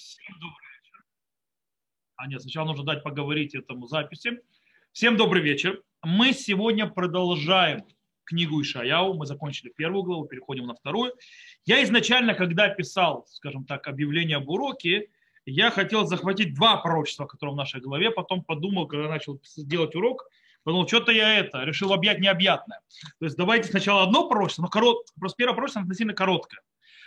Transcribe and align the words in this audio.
Всем 0.00 0.34
добрый 0.40 0.66
вечер. 0.78 1.04
А 2.16 2.26
нет, 2.26 2.40
сначала 2.40 2.68
нужно 2.68 2.84
дать 2.84 3.02
поговорить 3.02 3.54
этому 3.54 3.86
записи. 3.86 4.40
Всем 4.92 5.18
добрый 5.18 5.42
вечер. 5.42 5.82
Мы 6.02 6.32
сегодня 6.32 6.86
продолжаем 6.88 7.84
книгу 8.24 8.62
Ишаяу. 8.62 9.12
Мы 9.12 9.26
закончили 9.26 9.70
первую 9.76 10.02
главу, 10.02 10.24
переходим 10.24 10.66
на 10.66 10.74
вторую. 10.74 11.12
Я 11.66 11.84
изначально, 11.84 12.32
когда 12.32 12.70
писал, 12.70 13.26
скажем 13.28 13.66
так, 13.66 13.88
объявление 13.88 14.38
об 14.38 14.48
уроке, 14.48 15.10
я 15.44 15.70
хотел 15.70 16.06
захватить 16.06 16.54
два 16.54 16.78
пророчества, 16.78 17.26
которые 17.26 17.52
в 17.52 17.58
нашей 17.58 17.82
главе. 17.82 18.10
Потом 18.10 18.42
подумал, 18.42 18.86
когда 18.86 19.06
начал 19.06 19.38
делать 19.58 19.94
урок, 19.94 20.30
подумал, 20.62 20.88
что-то 20.88 21.12
я 21.12 21.38
это, 21.38 21.62
решил 21.64 21.92
объять 21.92 22.20
необъятное. 22.20 22.80
То 23.18 23.26
есть 23.26 23.36
давайте 23.36 23.68
сначала 23.68 24.04
одно 24.04 24.30
пророчество, 24.30 24.62
но 24.62 24.68
корот, 24.68 25.04
просто 25.18 25.36
первое 25.36 25.56
пророчество 25.56 25.82
относительно 25.82 26.14
короткое. 26.14 26.62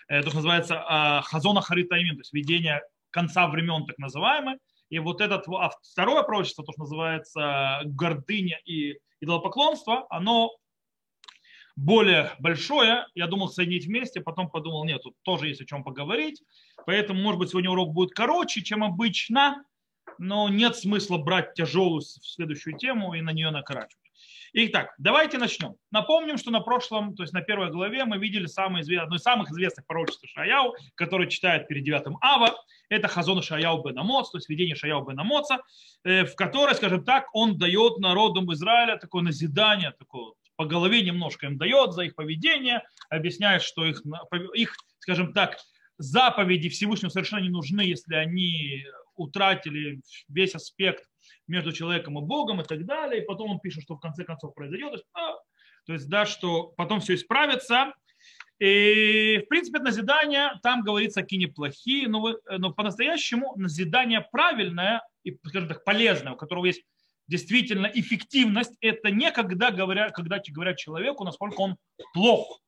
Э, 0.07 0.21
то, 0.21 0.29
что 0.29 0.38
называется 0.38 0.83
а, 0.88 1.21
Хазона 1.21 1.61
Харитаимин, 1.61 2.15
то 2.15 2.21
есть 2.21 2.33
видение 2.33 2.81
конца 3.11 3.47
времен, 3.47 3.85
так 3.85 3.97
называемое. 3.97 4.59
И 4.89 4.99
вот 4.99 5.21
этот, 5.21 5.48
а 5.48 5.71
второе 5.81 6.23
пророчество, 6.23 6.63
то, 6.63 6.71
что 6.71 6.81
называется 6.81 7.81
гордыня 7.85 8.59
и 8.66 8.97
идолопоклонство, 9.21 10.05
оно 10.09 10.52
более 11.75 12.31
большое. 12.39 13.08
Я 13.16 13.27
думал 13.27 13.49
соединить 13.49 13.88
вместе, 13.88 14.21
потом 14.21 14.49
подумал, 14.49 14.85
нет, 14.85 15.02
тут 15.02 15.16
тоже 15.23 15.47
есть 15.47 15.61
о 15.61 15.66
чем 15.66 15.84
поговорить. 15.84 16.44
Поэтому, 16.85 17.22
может 17.22 17.39
быть, 17.39 17.49
сегодня 17.49 17.72
урок 17.72 17.94
будет 17.94 18.11
короче, 18.11 18.61
чем 18.61 18.83
обычно, 18.83 19.63
но 20.20 20.49
нет 20.49 20.75
смысла 20.75 21.17
брать 21.17 21.53
тяжелую 21.53 22.02
следующую 22.02 22.77
тему 22.77 23.13
и 23.13 23.22
на 23.22 23.31
нее 23.31 23.49
накорачивать. 23.52 24.02
Итак, 24.55 24.93
давайте 24.99 25.39
начнем. 25.39 25.77
Напомним, 25.89 26.38
что 26.38 26.52
на 26.52 26.59
прошлом, 26.59 27.16
то 27.16 27.23
есть 27.23 27.34
на 27.34 27.41
первой 27.41 27.71
главе 27.71 28.05
мы 28.05 28.20
видели 28.20 28.45
известный, 28.45 28.98
одно 28.98 29.16
из 29.16 29.23
самых 29.23 29.49
известных 29.49 29.88
пророчеств 29.88 30.30
Шаяу, 30.30 30.75
который 30.94 31.27
читает 31.27 31.67
перед 31.67 31.84
девятым 31.84 32.20
Ава. 32.21 32.53
Это 32.88 33.08
Хазон 33.08 33.41
Шаяу 33.41 33.81
бен 33.81 33.97
Амоц, 33.97 34.30
то 34.30 34.38
есть 34.38 34.47
видение 34.49 34.75
Шаяу 34.75 35.03
бен 35.05 35.20
Амоца, 35.20 35.63
э, 36.03 36.25
в 36.25 36.35
которой, 36.35 36.75
скажем 36.75 37.03
так, 37.03 37.33
он 37.33 37.58
дает 37.58 37.97
народам 37.97 38.53
Израиля 38.53 38.97
такое 38.97 39.23
назидание, 39.23 39.89
такое 39.97 40.33
по 40.56 40.66
голове 40.66 41.02
немножко 41.02 41.47
им 41.47 41.58
дает 41.58 41.94
за 41.94 42.03
их 42.03 42.13
поведение, 42.13 42.83
объясняет, 43.09 43.63
что 43.63 43.85
их, 43.85 44.03
их 44.53 44.75
скажем 45.00 45.33
так, 45.33 45.58
заповеди 45.97 46.69
Всевышнего 46.69 47.09
совершенно 47.09 47.41
не 47.41 47.50
нужны, 47.50 47.81
если 47.81 48.13
они 48.13 48.85
утратили 49.16 50.02
весь 50.28 50.53
аспект 50.53 51.06
между 51.47 51.71
человеком 51.71 52.17
и 52.17 52.21
Богом 52.21 52.61
и 52.61 52.63
так 52.63 52.85
далее. 52.85 53.21
И 53.21 53.25
потом 53.25 53.52
он 53.52 53.59
пишет, 53.59 53.83
что 53.83 53.95
в 53.95 53.99
конце 53.99 54.23
концов 54.23 54.53
произойдет. 54.53 55.03
То 55.85 55.93
есть, 55.93 56.07
а, 56.07 56.09
да, 56.09 56.25
что 56.25 56.73
потом 56.77 57.02
все 57.02 57.16
исправится. 57.16 57.93
И, 58.59 59.41
в 59.45 59.49
принципе, 59.49 59.79
назидание, 59.79 60.51
там 60.61 60.83
говорится, 60.83 61.21
какие 61.21 61.39
неплохие, 61.39 62.07
но, 62.07 62.38
но 62.49 62.71
по-настоящему 62.71 63.53
назидание 63.55 64.21
правильное 64.31 65.01
и, 65.23 65.38
скажем 65.45 65.67
так, 65.67 65.83
полезное, 65.83 66.33
у 66.33 66.38
которого 66.38 66.66
есть 66.66 66.83
действительно 67.27 67.88
эффективность, 67.88 68.75
это 68.79 69.09
не 69.09 69.31
когда 69.31 69.71
говорят, 69.71 70.13
когда 70.13 70.41
говорят 70.49 70.77
человеку, 70.77 71.23
насколько 71.23 71.59
он 71.61 71.77
плох, 72.13 72.61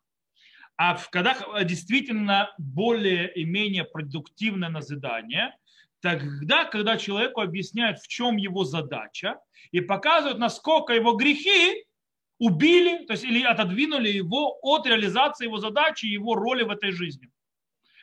а 0.77 0.97
когда 1.11 1.35
действительно 1.63 2.53
более 2.57 3.33
и 3.33 3.45
менее 3.45 3.85
продуктивное 3.85 4.69
назидание– 4.69 5.55
тогда, 6.01 6.65
когда 6.65 6.97
человеку 6.97 7.41
объясняют, 7.41 7.99
в 7.99 8.07
чем 8.07 8.37
его 8.37 8.63
задача, 8.63 9.39
и 9.71 9.81
показывают, 9.81 10.37
насколько 10.37 10.93
его 10.93 11.13
грехи 11.13 11.85
убили, 12.37 13.05
то 13.05 13.13
есть 13.13 13.23
или 13.23 13.43
отодвинули 13.43 14.09
его 14.09 14.57
от 14.61 14.85
реализации 14.85 15.45
его 15.45 15.57
задачи, 15.57 16.05
его 16.05 16.35
роли 16.35 16.63
в 16.63 16.69
этой 16.69 16.91
жизни. 16.91 17.29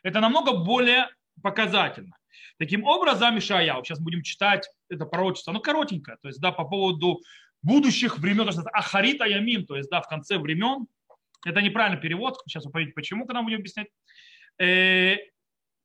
Это 0.03 0.21
намного 0.21 0.53
более 0.65 1.09
показательно. 1.43 2.17
Таким 2.59 2.85
образом, 2.85 3.39
Ишаяу, 3.39 3.85
сейчас 3.85 4.01
будем 4.01 4.23
читать 4.23 4.69
это 4.89 5.05
пророчество, 5.05 5.53
оно 5.53 5.61
коротенькое, 5.61 6.17
то 6.21 6.29
есть, 6.29 6.41
да, 6.41 6.53
по 6.53 6.65
поводу 6.65 7.21
будущих 7.63 8.19
времен, 8.19 8.45
то 8.45 8.53
есть, 8.53 8.61
Ахарита 8.73 9.25
Ямим, 9.25 9.67
то 9.67 9.77
есть, 9.77 9.91
да, 9.91 10.01
в 10.01 10.09
конце 10.09 10.39
времен, 10.39 10.87
это 11.45 11.61
неправильный 11.61 12.01
перевод, 12.01 12.39
сейчас 12.47 12.65
вы 12.65 12.73
поймете, 12.73 12.95
почему, 12.95 13.27
когда 13.27 13.43
будем 13.43 13.59
объяснять. 13.59 13.89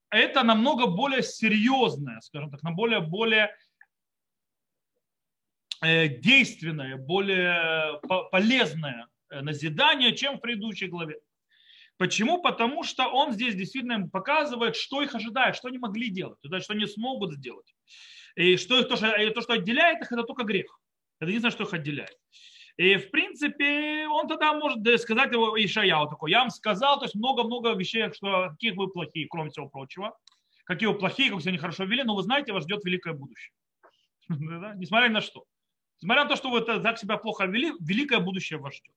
Это 0.10 0.44
намного 0.44 0.88
более 0.88 1.22
серьезное, 1.22 2.22
скажем 2.22 2.50
так, 2.50 2.64
на 2.64 2.72
более, 2.72 3.02
более 3.02 3.54
э, 5.84 6.08
действенное, 6.08 6.96
более 6.98 8.00
полезное 8.32 9.08
э, 9.30 9.42
назидание, 9.42 10.16
чем 10.16 10.38
в 10.38 10.42
предыдущей 10.42 10.88
главе. 10.88 11.20
Почему? 11.98 12.42
Потому 12.42 12.84
что 12.84 13.08
он 13.08 13.34
здесь 13.34 13.56
действительно 13.56 14.08
показывает, 14.08 14.76
что 14.76 15.02
их 15.02 15.16
ожидает, 15.16 15.56
что 15.56 15.68
они 15.68 15.80
могли 15.80 16.10
делать, 16.10 16.38
что 16.62 16.74
они 16.74 16.86
смогут 16.86 17.34
сделать. 17.34 17.76
И 18.36 18.56
что, 18.58 18.84
то, 18.84 18.96
что, 18.96 19.12
то, 19.32 19.42
что 19.42 19.54
отделяет 19.54 20.02
их, 20.02 20.12
это 20.12 20.24
только 20.24 20.44
грех. 20.44 20.80
Это 21.20 21.32
единственное, 21.32 21.52
что 21.52 21.64
их 21.64 21.74
отделяет. 21.74 22.16
И, 22.78 22.96
в 22.98 23.10
принципе, 23.10 24.08
он 24.08 24.28
тогда 24.28 24.54
может 24.54 24.80
сказать 25.02 25.32
его 25.32 25.58
Ишаяу 25.58 26.08
такой, 26.08 26.30
я 26.30 26.42
вам 26.42 26.52
сказал, 26.52 27.00
то 27.00 27.06
есть 27.06 27.16
много-много 27.16 27.74
вещей, 27.74 28.12
что 28.14 28.50
какие 28.52 28.72
вы 28.72 28.88
плохие, 28.88 29.28
кроме 29.28 29.50
всего 29.50 29.68
прочего. 29.68 30.16
Какие 30.64 30.90
вы 30.90 30.98
плохие, 30.98 31.32
как 31.32 31.40
все 31.40 31.50
они 31.50 31.58
хорошо 31.58 31.86
вели, 31.86 32.04
но 32.04 32.16
вы 32.16 32.24
знаете, 32.24 32.54
вас 32.54 32.66
ждет 32.66 32.84
великое 32.86 33.14
будущее. 33.14 33.54
Несмотря 34.30 35.10
на 35.10 35.22
что. 35.22 35.46
Несмотря 36.02 36.24
на 36.24 36.30
то, 36.30 36.36
что 36.36 36.52
вы 36.52 36.62
так 36.62 37.00
себя 37.00 37.18
плохо 37.18 37.46
вели, 37.46 37.74
великое 37.80 38.20
будущее 38.20 38.60
вас 38.60 38.76
ждет. 38.76 38.94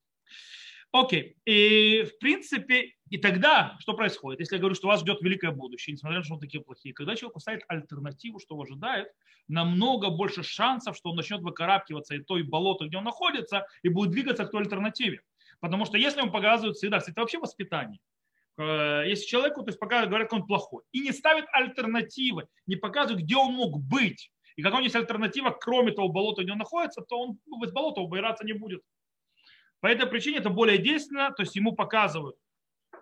Окей. 0.91 1.37
И 1.45 2.03
в 2.03 2.19
принципе, 2.19 2.95
и 3.09 3.17
тогда 3.17 3.77
что 3.79 3.93
происходит? 3.93 4.41
Если 4.41 4.55
я 4.55 4.59
говорю, 4.59 4.75
что 4.75 4.87
вас 4.87 4.99
ждет 5.01 5.21
великое 5.21 5.51
будущее, 5.51 5.93
несмотря 5.93 6.17
на 6.17 6.21
то, 6.21 6.25
что 6.25 6.35
вы 6.35 6.41
такие 6.41 6.61
плохие, 6.61 6.93
когда 6.93 7.15
человек 7.15 7.35
поставит 7.35 7.63
альтернативу, 7.69 8.39
что 8.39 8.55
его 8.55 8.63
ожидает, 8.63 9.07
намного 9.47 10.09
больше 10.09 10.43
шансов, 10.43 10.97
что 10.97 11.11
он 11.11 11.15
начнет 11.15 11.41
выкарабкиваться 11.41 12.15
из 12.15 12.25
той 12.25 12.43
болото, 12.43 12.87
где 12.87 12.97
он 12.97 13.05
находится, 13.05 13.65
и 13.83 13.89
будет 13.89 14.11
двигаться 14.11 14.45
к 14.45 14.51
той 14.51 14.61
альтернативе. 14.61 15.21
Потому 15.61 15.85
что 15.85 15.97
если 15.97 16.21
он 16.21 16.31
показывает 16.31 16.75
всегда, 16.75 16.97
это 16.97 17.21
вообще 17.21 17.39
воспитание. 17.39 17.99
Э, 18.57 19.03
если 19.07 19.25
человеку, 19.25 19.63
то 19.63 19.69
есть 19.69 19.79
показывает, 19.79 20.09
говорят, 20.09 20.27
что 20.27 20.37
он 20.37 20.45
плохой, 20.45 20.83
и 20.91 20.99
не 20.99 21.13
ставит 21.13 21.45
альтернативы, 21.53 22.47
не 22.65 22.75
показывает, 22.75 23.23
где 23.23 23.37
он 23.37 23.53
мог 23.53 23.79
быть, 23.79 24.31
и 24.57 24.61
какая 24.61 24.77
у 24.77 24.79
него 24.79 24.85
есть 24.85 24.95
альтернатива, 24.95 25.51
кроме 25.51 25.93
того 25.93 26.09
болота, 26.09 26.43
где 26.43 26.51
он 26.51 26.57
находится, 26.57 27.01
то 27.01 27.19
он 27.19 27.39
из 27.63 27.71
болота 27.71 28.01
убираться 28.01 28.45
не 28.45 28.53
будет. 28.53 28.81
По 29.81 29.87
этой 29.87 30.07
причине 30.07 30.37
это 30.37 30.49
более 30.49 30.77
действенно, 30.77 31.31
то 31.31 31.41
есть 31.41 31.55
ему 31.55 31.73
показывают, 31.73 32.37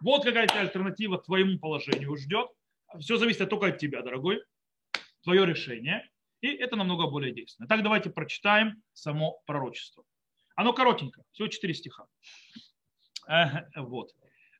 вот 0.02 0.24
какая-то 0.24 0.60
альтернатива 0.60 1.18
твоему 1.18 1.60
положению 1.60 2.16
ждет. 2.16 2.48
Все 3.00 3.18
зависит 3.18 3.50
только 3.50 3.68
от 3.68 3.78
тебя, 3.78 4.02
дорогой. 4.02 4.42
Твое 5.24 5.46
решение. 5.46 6.10
И 6.42 6.48
это 6.48 6.78
намного 6.78 7.08
более 7.08 7.34
действенно. 7.34 7.68
Так 7.68 7.84
давайте 7.84 8.10
прочитаем 8.10 8.82
само 8.94 9.42
пророчество. 9.46 10.04
Оно 10.56 10.74
коротенько, 10.74 11.22
всего 11.32 11.50
4 11.50 11.74
стиха. 11.74 12.06
Вот. 13.76 14.12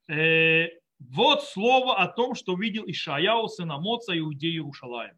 Э, 0.10 0.68
вот 1.00 1.44
слово 1.44 1.98
о 1.98 2.08
том, 2.08 2.36
что 2.36 2.56
видел 2.56 2.84
Ишаяу, 2.86 3.48
сына 3.48 3.80
Моца, 3.80 4.18
иудеи 4.18 4.52
Иерушалаем. 4.52 5.18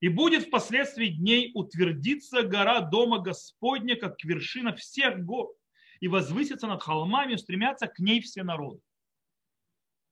И 0.00 0.08
будет 0.08 0.46
впоследствии 0.46 1.06
дней 1.06 1.50
утвердиться 1.54 2.42
гора 2.42 2.80
Дома 2.80 3.20
Господня, 3.20 3.96
как 3.96 4.22
вершина 4.24 4.74
всех 4.76 5.24
гор, 5.24 5.54
и 6.02 6.08
возвысится 6.08 6.66
над 6.66 6.82
холмами, 6.82 7.36
стремятся 7.36 7.86
к 7.86 8.00
ней 8.00 8.20
все 8.20 8.42
народы. 8.42 8.80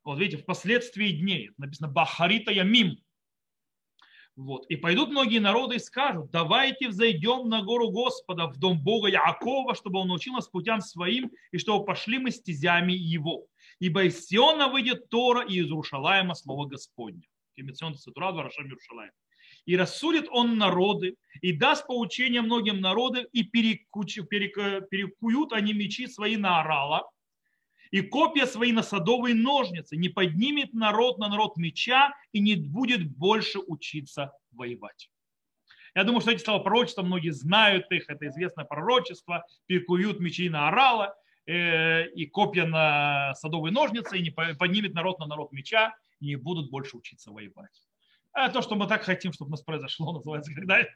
Вот 0.04 0.20
видите, 0.20 0.40
впоследствии 0.40 1.10
дней, 1.10 1.50
написано 1.58 1.88
Бахарита 1.88 2.52
Ямим. 2.52 3.02
Вот. 4.36 4.66
И 4.70 4.76
пойдут 4.76 5.10
многие 5.10 5.40
народы 5.40 5.76
и 5.76 5.78
скажут, 5.80 6.30
давайте 6.30 6.88
взойдем 6.88 7.48
на 7.48 7.62
гору 7.62 7.90
Господа, 7.90 8.46
в 8.46 8.56
дом 8.56 8.80
Бога 8.80 9.08
Якова, 9.08 9.74
чтобы 9.74 9.98
он 9.98 10.08
научил 10.08 10.34
нас 10.34 10.46
путям 10.46 10.80
своим, 10.80 11.32
и 11.50 11.58
чтобы 11.58 11.84
пошли 11.84 12.18
мы 12.18 12.30
стезями 12.30 12.92
его. 12.92 13.48
Ибо 13.80 14.04
из 14.04 14.24
Сиона 14.24 14.68
выйдет 14.68 15.08
Тора, 15.08 15.44
и 15.44 15.58
из 15.58 15.70
Рушалаема 15.72 16.36
слово 16.36 16.66
Господне. 16.66 17.26
Кемицион 17.56 17.96
Цитура, 17.96 18.30
Варашам 18.30 18.66
Иерушалаем 18.66 19.10
и 19.70 19.76
рассудит 19.76 20.26
он 20.32 20.58
народы, 20.58 21.14
и 21.42 21.52
даст 21.52 21.86
поучение 21.86 22.42
многим 22.42 22.80
народам, 22.80 23.24
и 23.32 23.44
перекуч, 23.44 24.16
перекуют 24.16 25.52
они 25.52 25.74
мечи 25.74 26.08
свои 26.08 26.36
на 26.36 26.60
орала, 26.60 27.08
и 27.92 28.00
копья 28.00 28.46
свои 28.46 28.72
на 28.72 28.82
садовые 28.82 29.36
ножницы. 29.36 29.96
Не 29.96 30.08
поднимет 30.08 30.74
народ 30.74 31.18
на 31.18 31.28
народ 31.28 31.56
меча, 31.56 32.12
и 32.32 32.40
не 32.40 32.56
будет 32.56 33.08
больше 33.16 33.60
учиться 33.60 34.32
воевать. 34.50 35.08
Я 35.94 36.02
думаю, 36.02 36.20
что 36.20 36.32
эти 36.32 36.42
слова 36.42 36.64
пророчества, 36.64 37.02
многие 37.02 37.30
знают 37.30 37.92
их, 37.92 38.10
это 38.10 38.26
известное 38.26 38.64
пророчество, 38.64 39.44
перекуют 39.66 40.18
мечи 40.18 40.48
на 40.48 40.66
орала, 40.66 41.14
э, 41.46 42.08
и 42.08 42.26
копья 42.26 42.66
на 42.66 43.34
садовые 43.34 43.72
ножницы, 43.72 44.18
и 44.18 44.22
не 44.22 44.30
поднимет 44.30 44.94
народ 44.94 45.20
на 45.20 45.26
народ 45.26 45.52
меча, 45.52 45.94
и 46.18 46.26
не 46.26 46.34
будут 46.34 46.70
больше 46.72 46.96
учиться 46.96 47.30
воевать. 47.30 47.89
А 48.32 48.48
то, 48.48 48.62
что 48.62 48.76
мы 48.76 48.86
так 48.86 49.02
хотим, 49.02 49.32
чтобы 49.32 49.48
у 49.48 49.52
нас 49.52 49.62
произошло, 49.62 50.12
называется, 50.14 50.54
когда... 50.54 50.86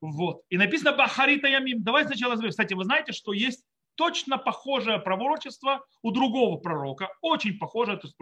Вот. 0.00 0.42
И 0.50 0.58
написано 0.58 0.92
Бахарита 0.92 1.48
Ямим. 1.48 1.82
Давайте 1.82 2.08
сначала 2.08 2.32
разберем. 2.32 2.50
Кстати, 2.50 2.74
вы 2.74 2.84
знаете, 2.84 3.12
что 3.12 3.32
есть 3.32 3.64
точно 3.94 4.38
похожее 4.38 4.98
пророчество 4.98 5.84
у 6.02 6.10
другого 6.10 6.58
пророка, 6.58 7.10
очень 7.20 7.58
похожее, 7.58 7.98
то 7.98 8.06
есть 8.06 8.16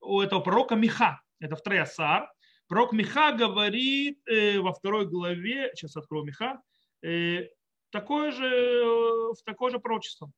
у 0.00 0.20
этого 0.20 0.40
пророка 0.40 0.74
Миха, 0.74 1.22
это 1.40 1.56
в 1.56 1.62
Троясар, 1.62 2.28
Пророк 2.72 2.92
Миха 2.92 3.32
говорит 3.32 4.26
э, 4.26 4.58
во 4.58 4.72
второй 4.72 5.06
главе, 5.06 5.70
сейчас 5.74 5.94
открою 5.94 6.24
Миха, 6.24 6.58
э, 7.02 7.48
такое 7.90 8.30
же, 8.32 8.46
э, 8.46 9.32
такое 9.44 9.70
же 9.70 9.78
пророчество. 9.78 10.32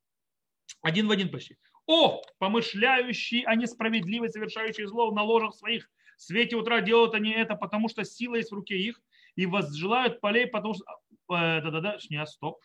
Один 0.81 1.07
в 1.07 1.11
один 1.11 1.31
почти. 1.31 1.57
О, 1.85 2.21
помышляющие 2.37 3.45
о 3.45 3.55
несправедливой, 3.55 4.29
совершающие 4.29 4.85
зло 4.85 5.13
на 5.13 5.23
ложах 5.23 5.55
своих, 5.55 5.89
в 6.17 6.21
свете 6.21 6.55
утра 6.55 6.81
делают 6.81 7.13
они 7.13 7.31
это, 7.31 7.55
потому 7.55 7.89
что 7.89 8.03
сила 8.03 8.35
есть 8.35 8.51
в 8.51 8.55
руке 8.55 8.77
их, 8.77 9.01
и 9.35 9.45
возжелают 9.45 10.21
полей, 10.21 10.47
потому 10.47 10.73
что... 10.73 10.85
Э, 11.29 11.61
да-да-да, 11.61 11.97
не, 12.09 12.25
стоп. 12.25 12.61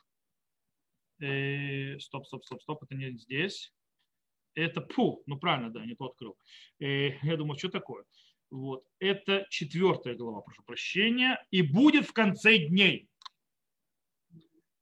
Э, 1.20 1.98
стоп, 1.98 2.26
стоп, 2.26 2.44
стоп, 2.44 2.62
стоп, 2.62 2.82
это 2.84 2.94
не 2.94 3.12
здесь. 3.12 3.72
Это, 4.54 4.80
пу, 4.80 5.22
ну 5.26 5.38
правильно, 5.38 5.70
да, 5.70 5.84
не 5.84 5.94
то 5.94 6.06
открыл. 6.06 6.36
Э, 6.80 7.10
я 7.22 7.36
думаю, 7.36 7.58
что 7.58 7.68
такое? 7.68 8.04
Вот. 8.50 8.84
Это 8.98 9.46
четвертая 9.48 10.14
глава, 10.14 10.40
прошу 10.40 10.62
прощения. 10.64 11.44
И 11.50 11.62
будет 11.62 12.06
в 12.06 12.12
конце 12.12 12.58
дней. 12.58 13.08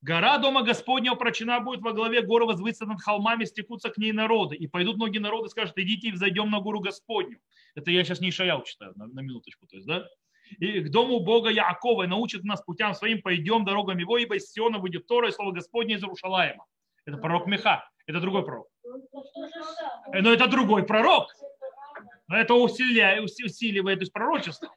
Гора 0.00 0.38
Дома 0.38 0.62
Господнего 0.62 1.16
прочена 1.16 1.60
будет 1.60 1.80
во 1.80 1.92
главе 1.92 2.22
горы 2.22 2.46
возвысится 2.46 2.86
над 2.86 3.02
холмами, 3.02 3.44
стекутся 3.44 3.90
к 3.90 3.98
ней 3.98 4.12
народы. 4.12 4.54
И 4.56 4.68
пойдут 4.68 4.96
многие 4.96 5.18
народы 5.18 5.46
и 5.46 5.50
скажут, 5.50 5.76
идите 5.76 6.08
и 6.08 6.12
взойдем 6.12 6.50
на 6.50 6.60
гору 6.60 6.80
Господню. 6.80 7.40
Это 7.78 7.92
я 7.92 8.02
сейчас 8.02 8.20
не 8.20 8.30
Ишаяу 8.30 8.64
читаю, 8.64 8.92
на, 8.96 9.06
на 9.06 9.20
минуточку. 9.20 9.66
То 9.68 9.76
есть, 9.76 9.86
да? 9.86 10.04
И 10.58 10.80
к 10.80 10.90
дому 10.90 11.20
Бога 11.20 11.48
Яакова 11.50 12.02
и 12.02 12.06
научит 12.08 12.42
нас 12.42 12.60
путям 12.60 12.92
своим, 12.94 13.22
пойдем 13.22 13.64
дорогами 13.64 14.00
его, 14.00 14.18
ибо 14.18 14.34
из 14.36 14.50
Сиона 14.50 14.78
выйдет 14.78 15.06
Тора 15.06 15.28
и 15.28 15.32
слово 15.32 15.52
Господне 15.52 15.94
из 15.94 16.02
Иерушалаема. 16.02 16.64
Это 17.04 17.18
пророк 17.18 17.46
Миха. 17.46 17.88
Это 18.06 18.20
другой 18.20 18.44
пророк. 18.44 18.66
Но 20.12 20.32
это 20.32 20.48
другой 20.48 20.84
пророк. 20.84 21.28
Но 22.26 22.36
это 22.36 22.54
усиливает, 22.54 23.30
усиливает 23.44 23.98
то 24.00 24.02
есть 24.02 24.12
пророчество. 24.12 24.74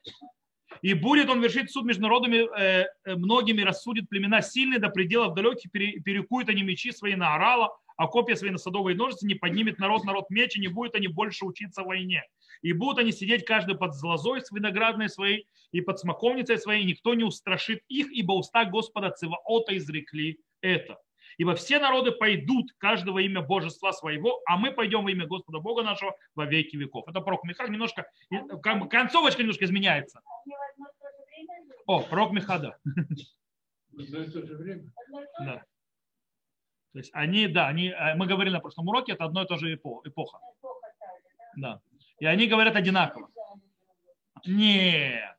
И 0.84 0.94
будет 0.94 1.30
он 1.30 1.42
вершить 1.42 1.72
суд 1.72 1.86
между 1.86 2.04
народами, 2.04 2.48
э, 2.60 2.88
э, 3.04 3.16
многими 3.16 3.62
рассудит 3.62 4.10
племена 4.10 4.42
сильные 4.42 4.80
до 4.80 4.90
пределов 4.90 5.34
далеких, 5.34 5.72
перекуют 5.72 6.50
они 6.50 6.64
мечи 6.64 6.92
свои 6.92 7.16
на 7.16 7.36
орала, 7.36 7.76
а 7.98 8.08
копья 8.08 8.36
свои 8.36 8.52
на 8.52 8.58
садовые 8.58 8.96
ножницы, 8.96 9.28
не 9.28 9.36
поднимет 9.36 9.80
народ 9.80 10.04
народ 10.06 10.30
меч, 10.30 10.56
и 10.56 10.60
не 10.60 10.68
будет 10.68 10.96
они 10.96 11.08
больше 11.08 11.46
учиться 11.46 11.84
войне. 11.84 12.24
И 12.62 12.74
будут 12.74 13.00
они 13.00 13.12
сидеть 13.12 13.46
каждый 13.46 13.76
под 13.76 13.96
злозой 13.96 14.42
с 14.42 14.52
виноградной 14.52 15.10
своей 15.10 15.48
и 15.72 15.82
под 15.82 16.00
смоковницей 16.00 16.58
своей, 16.58 16.84
и 16.84 16.88
никто 16.88 17.14
не 17.14 17.24
устрашит 17.24 17.84
их, 17.88 18.12
ибо 18.12 18.34
уста 18.34 18.66
Господа 18.66 19.12
Циваота 19.12 19.76
изрекли 19.78 20.40
это. 20.62 21.00
Ибо 21.38 21.56
все 21.56 21.80
народы 21.80 22.12
пойдут 22.12 22.72
каждого 22.78 23.20
имя 23.20 23.42
божества 23.42 23.94
своего, 23.94 24.42
а 24.46 24.58
мы 24.58 24.72
пойдем 24.72 25.04
во 25.04 25.12
имя 25.12 25.26
Господа 25.26 25.60
Бога 25.60 25.82
нашего 25.82 26.16
во 26.36 26.46
веки 26.46 26.76
веков. 26.76 27.08
Это 27.08 27.22
пророк 27.22 27.44
Миха 27.46 27.68
немножко, 27.68 28.06
концовочка 28.90 29.42
немножко 29.42 29.66
изменяется. 29.66 30.22
О, 31.86 32.02
пророк 32.02 32.32
Миха, 32.32 32.60
да. 32.60 32.78
То 36.94 37.00
есть 37.00 37.10
они, 37.14 37.48
да, 37.48 37.68
они, 37.68 37.88
э, 37.88 38.16
мы 38.16 38.28
говорили 38.28 38.54
на 38.54 38.60
прошлом 38.60 38.90
уроке, 38.90 39.14
это 39.14 39.24
одно 39.24 39.44
и 39.44 39.48
то 39.48 39.58
же 39.58 39.74
эпоха. 39.74 40.40
Да. 41.56 41.82
И 42.22 42.26
они 42.28 42.46
говорят 42.46 42.76
одинаково. 42.76 43.32
Нет. 44.46 45.36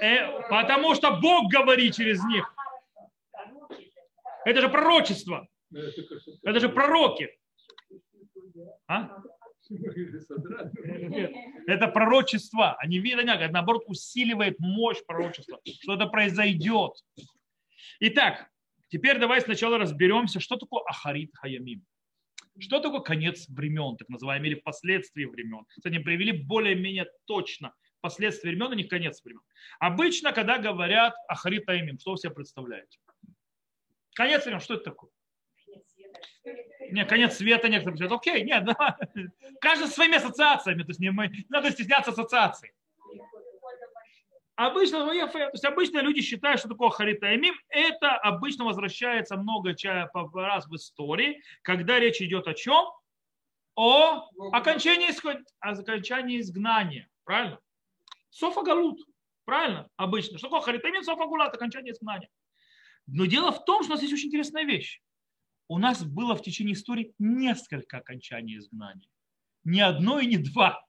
Э, 0.00 0.48
потому 0.48 0.94
что 0.94 1.16
Бог 1.20 1.50
говорит 1.50 1.96
через 1.96 2.22
них. 2.22 2.54
Это 4.44 4.60
же 4.60 4.68
пророчество. 4.68 5.48
Это 6.44 6.60
же 6.60 6.68
пророки. 6.68 7.36
А? 8.86 9.10
Это 11.66 11.88
пророчество. 11.88 12.76
Они 12.78 13.00
видят, 13.00 13.50
наоборот 13.50 13.82
усиливает 13.88 14.60
мощь 14.60 15.02
пророчества, 15.04 15.58
что 15.64 15.94
это 15.94 16.06
произойдет. 16.06 16.92
Итак, 17.98 18.48
теперь 18.86 19.18
давай 19.18 19.40
сначала 19.40 19.78
разберемся, 19.78 20.38
что 20.38 20.54
такое 20.56 20.84
Ахарит 20.86 21.32
Хаямим. 21.34 21.84
Что 22.58 22.80
такое 22.80 23.00
конец 23.00 23.48
времен, 23.48 23.96
так 23.96 24.08
называемый, 24.08 24.50
или 24.50 24.54
последствия 24.54 25.26
времен. 25.26 25.64
Кстати, 25.68 25.98
привели 25.98 26.32
более-менее 26.32 27.06
точно 27.24 27.74
последствия 28.00 28.50
времен, 28.50 28.70
а 28.70 28.74
не 28.74 28.84
конец 28.84 29.22
времен. 29.24 29.40
Обычно, 29.80 30.32
когда 30.32 30.58
говорят 30.58 31.14
Ахарит 31.28 31.64
Хаямим, 31.66 31.98
что 31.98 32.12
вы 32.12 32.18
себе 32.18 32.32
представляете? 32.32 32.98
Конец 34.14 34.44
времен, 34.44 34.60
что 34.60 34.74
это 34.74 34.84
такое? 34.84 35.10
Нет, 36.90 37.08
конец 37.08 37.36
света 37.36 37.68
некоторые 37.68 37.98
говорят, 37.98 38.20
окей, 38.20 38.44
нет, 38.44 38.64
да. 38.64 38.98
Каждый 39.60 39.88
со 39.88 39.94
своими 39.94 40.16
ассоциациями, 40.16 40.82
то 40.82 40.90
есть 40.90 41.00
не, 41.00 41.10
мы, 41.10 41.28
не 41.28 41.46
надо 41.48 41.70
стесняться 41.70 42.10
ассоциаций. 42.10 42.72
Обычно, 44.56 45.04
то 45.04 45.12
есть 45.52 45.64
обычно 45.64 45.98
люди 45.98 46.20
считают, 46.20 46.60
что 46.60 46.68
такое 46.68 46.90
харитаимим. 46.90 47.54
Это 47.68 48.16
обычно 48.16 48.64
возвращается 48.64 49.36
много 49.36 49.74
раз 50.34 50.66
в 50.68 50.76
истории, 50.76 51.42
когда 51.62 51.98
речь 51.98 52.20
идет 52.22 52.46
о 52.46 52.54
чем? 52.54 52.86
О 53.74 54.28
окончании, 54.52 55.10
о 55.60 55.70
окончании 55.70 56.40
изгнания. 56.40 57.08
Правильно? 57.24 57.58
Софагалут. 58.30 59.00
Правильно? 59.44 59.88
Обычно. 59.96 60.38
Что 60.38 60.46
такое 60.46 60.60
харитаимим? 60.60 61.02
Софагулат, 61.02 61.52
окончание 61.52 61.92
изгнания. 61.92 62.28
Но 63.06 63.26
дело 63.26 63.50
в 63.50 63.64
том, 63.64 63.82
что 63.82 63.92
у 63.92 63.94
нас 63.94 64.02
есть 64.02 64.14
очень 64.14 64.28
интересная 64.28 64.64
вещь. 64.64 65.02
У 65.66 65.78
нас 65.78 66.04
было 66.04 66.36
в 66.36 66.42
течение 66.42 66.74
истории 66.74 67.12
несколько 67.18 67.98
окончаний 67.98 68.58
изгнания. 68.58 69.08
Не 69.64 69.80
одно 69.80 70.20
и 70.20 70.26
не 70.26 70.36
два. 70.36 70.84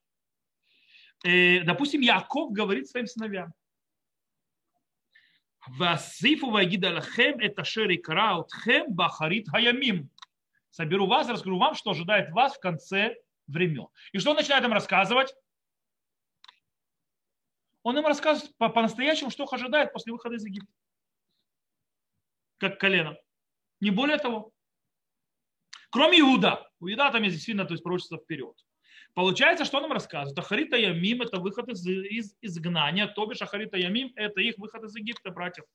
Э, 1.26 1.64
допустим, 1.64 2.02
Яков 2.02 2.52
говорит 2.52 2.88
своим 2.88 3.08
сыновьям. 3.08 3.54
Васифу 5.68 6.52
вагидалахем 6.52 7.40
это 7.40 7.64
шери 7.64 7.98
краутхем 7.98 8.94
бахарит 8.94 9.50
хаямим. 9.50 10.12
Соберу 10.70 11.08
вас, 11.08 11.28
расскажу 11.28 11.58
вам, 11.58 11.74
что 11.74 11.92
ожидает 11.92 12.30
вас 12.32 12.56
в 12.56 12.60
конце 12.60 13.16
времен. 13.48 13.88
И 14.12 14.20
что 14.20 14.32
он 14.32 14.36
начинает 14.36 14.64
им 14.64 14.74
рассказывать? 14.74 15.34
Он 17.82 17.98
им 17.98 18.06
рассказывает 18.06 18.56
по-настоящему, 18.58 19.32
что 19.32 19.46
их 19.46 19.54
ожидает 19.54 19.94
после 19.94 20.14
выхода 20.14 20.36
из 20.36 20.46
Египта 20.46 20.72
как 22.58 22.80
колено. 22.80 23.18
Не 23.80 23.92
более 23.92 24.18
того. 24.18 24.52
Кроме 25.90 26.20
Иуда. 26.20 26.70
У 26.80 26.90
Иуда 26.90 27.12
там 27.12 27.24
есть 27.24 27.36
действительно 27.36 27.66
то 27.66 27.74
есть 27.74 27.84
пророчество 27.84 28.18
вперед. 28.18 28.56
Получается, 29.16 29.64
что 29.64 29.80
нам 29.80 29.94
рассказывает? 29.94 30.38
Ахарита 30.38 30.76
Ямим– 30.76 31.22
это 31.24 31.40
выход 31.40 31.70
из, 31.70 31.88
из 31.88 32.36
изгнания, 32.42 33.08
то 33.08 33.26
бишь 33.26 33.42
Ахарита 33.42 33.78
Ямим– 33.78 34.12
это 34.16 34.42
их 34.42 34.58
выход 34.58 34.84
из 34.84 34.96
Египта, 34.96 35.32
братьев. 35.32 35.66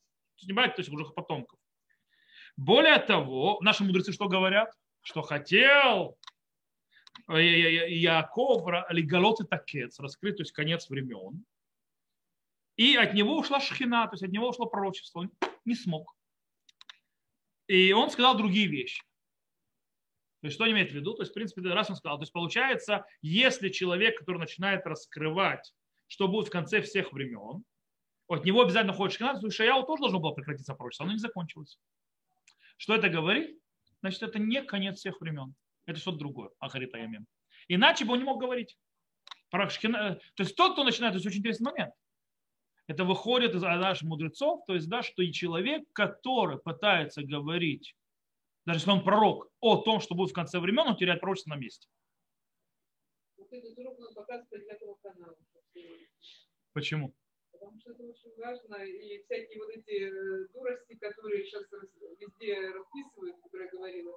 Не 0.42 0.52
братьев, 0.52 0.76
то 0.76 0.80
есть 0.82 0.92
уже 0.92 1.06
потомков. 1.06 1.58
Более 2.58 2.98
того, 2.98 3.58
наши 3.62 3.82
мудрецы 3.82 4.12
что 4.12 4.28
говорят? 4.28 4.70
Что 5.00 5.22
хотел 5.22 6.18
Яков 7.28 8.66
легалот 8.90 9.40
и 9.40 9.44
такец, 9.46 9.98
раскрыть, 9.98 10.36
то 10.36 10.42
есть 10.42 10.52
конец 10.52 10.90
времен. 10.90 11.42
И 12.76 12.94
от 12.96 13.14
него 13.14 13.38
ушла 13.38 13.58
шхина, 13.58 14.06
то 14.06 14.14
есть 14.14 14.22
от 14.22 14.30
него 14.30 14.48
ушло 14.48 14.66
пророчество. 14.66 15.20
Он 15.20 15.32
не 15.64 15.74
смог. 15.74 16.14
И 17.68 17.92
он 17.92 18.10
сказал 18.10 18.36
другие 18.36 18.66
вещи. 18.66 19.02
То 20.40 20.46
есть 20.46 20.54
что 20.54 20.64
он 20.64 20.72
имеет 20.72 20.90
в 20.90 20.94
виду? 20.94 21.14
То 21.14 21.22
есть, 21.22 21.32
в 21.32 21.34
принципе, 21.34 21.60
раз 21.68 21.90
он 21.90 21.96
сказал. 21.96 22.18
То 22.18 22.22
есть 22.22 22.32
получается, 22.32 23.04
если 23.20 23.68
человек, 23.68 24.18
который 24.18 24.38
начинает 24.38 24.86
раскрывать, 24.86 25.74
что 26.06 26.28
будет 26.28 26.48
в 26.48 26.50
конце 26.50 26.80
всех 26.80 27.12
времен, 27.12 27.64
от 28.26 28.44
него 28.44 28.62
обязательно 28.62 28.92
ходит 28.92 29.14
шкина, 29.14 29.38
то 29.38 29.50
Шаяу 29.50 29.84
тоже 29.84 30.02
должно 30.02 30.20
было 30.20 30.32
прекратиться 30.32 30.74
пророчество, 30.74 31.04
оно 31.04 31.12
не 31.12 31.18
закончилось. 31.18 31.78
Что 32.76 32.94
это 32.94 33.08
говорит? 33.08 33.58
Значит, 34.00 34.22
это 34.22 34.38
не 34.38 34.62
конец 34.62 34.98
всех 34.98 35.20
времен. 35.20 35.54
Это 35.84 35.98
что-то 35.98 36.18
другое, 36.18 36.50
Ахарита 36.58 36.98
Ямим. 36.98 37.26
Иначе 37.68 38.04
бы 38.04 38.12
он 38.12 38.20
не 38.20 38.24
мог 38.24 38.40
говорить. 38.40 38.78
Про 39.50 39.68
шкина, 39.68 40.20
то 40.36 40.42
есть 40.42 40.56
тот, 40.56 40.72
кто 40.72 40.84
начинает, 40.84 41.12
то 41.12 41.16
есть 41.16 41.26
очень 41.26 41.40
интересный 41.40 41.72
момент. 41.72 41.92
Это 42.86 43.04
выходит 43.04 43.54
из 43.54 43.62
наших 43.62 44.08
мудрецов, 44.08 44.64
то 44.66 44.74
есть, 44.74 44.88
да, 44.88 45.02
что 45.02 45.22
и 45.22 45.32
человек, 45.32 45.84
который 45.92 46.58
пытается 46.58 47.22
говорить, 47.22 47.94
даже 48.70 48.80
если 48.82 48.90
он 48.92 49.02
пророк, 49.02 49.50
о 49.58 49.78
том, 49.78 49.98
что 50.00 50.14
будет 50.14 50.30
в 50.30 50.34
конце 50.34 50.60
времен, 50.60 50.86
он 50.86 50.96
теряет 50.96 51.20
пророчество 51.20 51.50
на 51.50 51.56
месте. 51.56 51.88
Почему? 56.72 57.12
Потому 57.50 57.80
что 57.80 57.90
это 57.90 58.04
очень 58.04 58.32
важно, 58.36 58.76
и 58.76 59.22
всякие 59.24 59.58
вот 59.58 59.70
эти 59.70 60.04
э, 60.04 60.48
дурости, 60.54 60.94
которые 60.94 61.44
сейчас 61.44 61.64
везде 62.20 62.70
расписывают, 62.70 63.42
которые 63.42 63.66
я 63.66 63.72
говорила, 63.72 64.16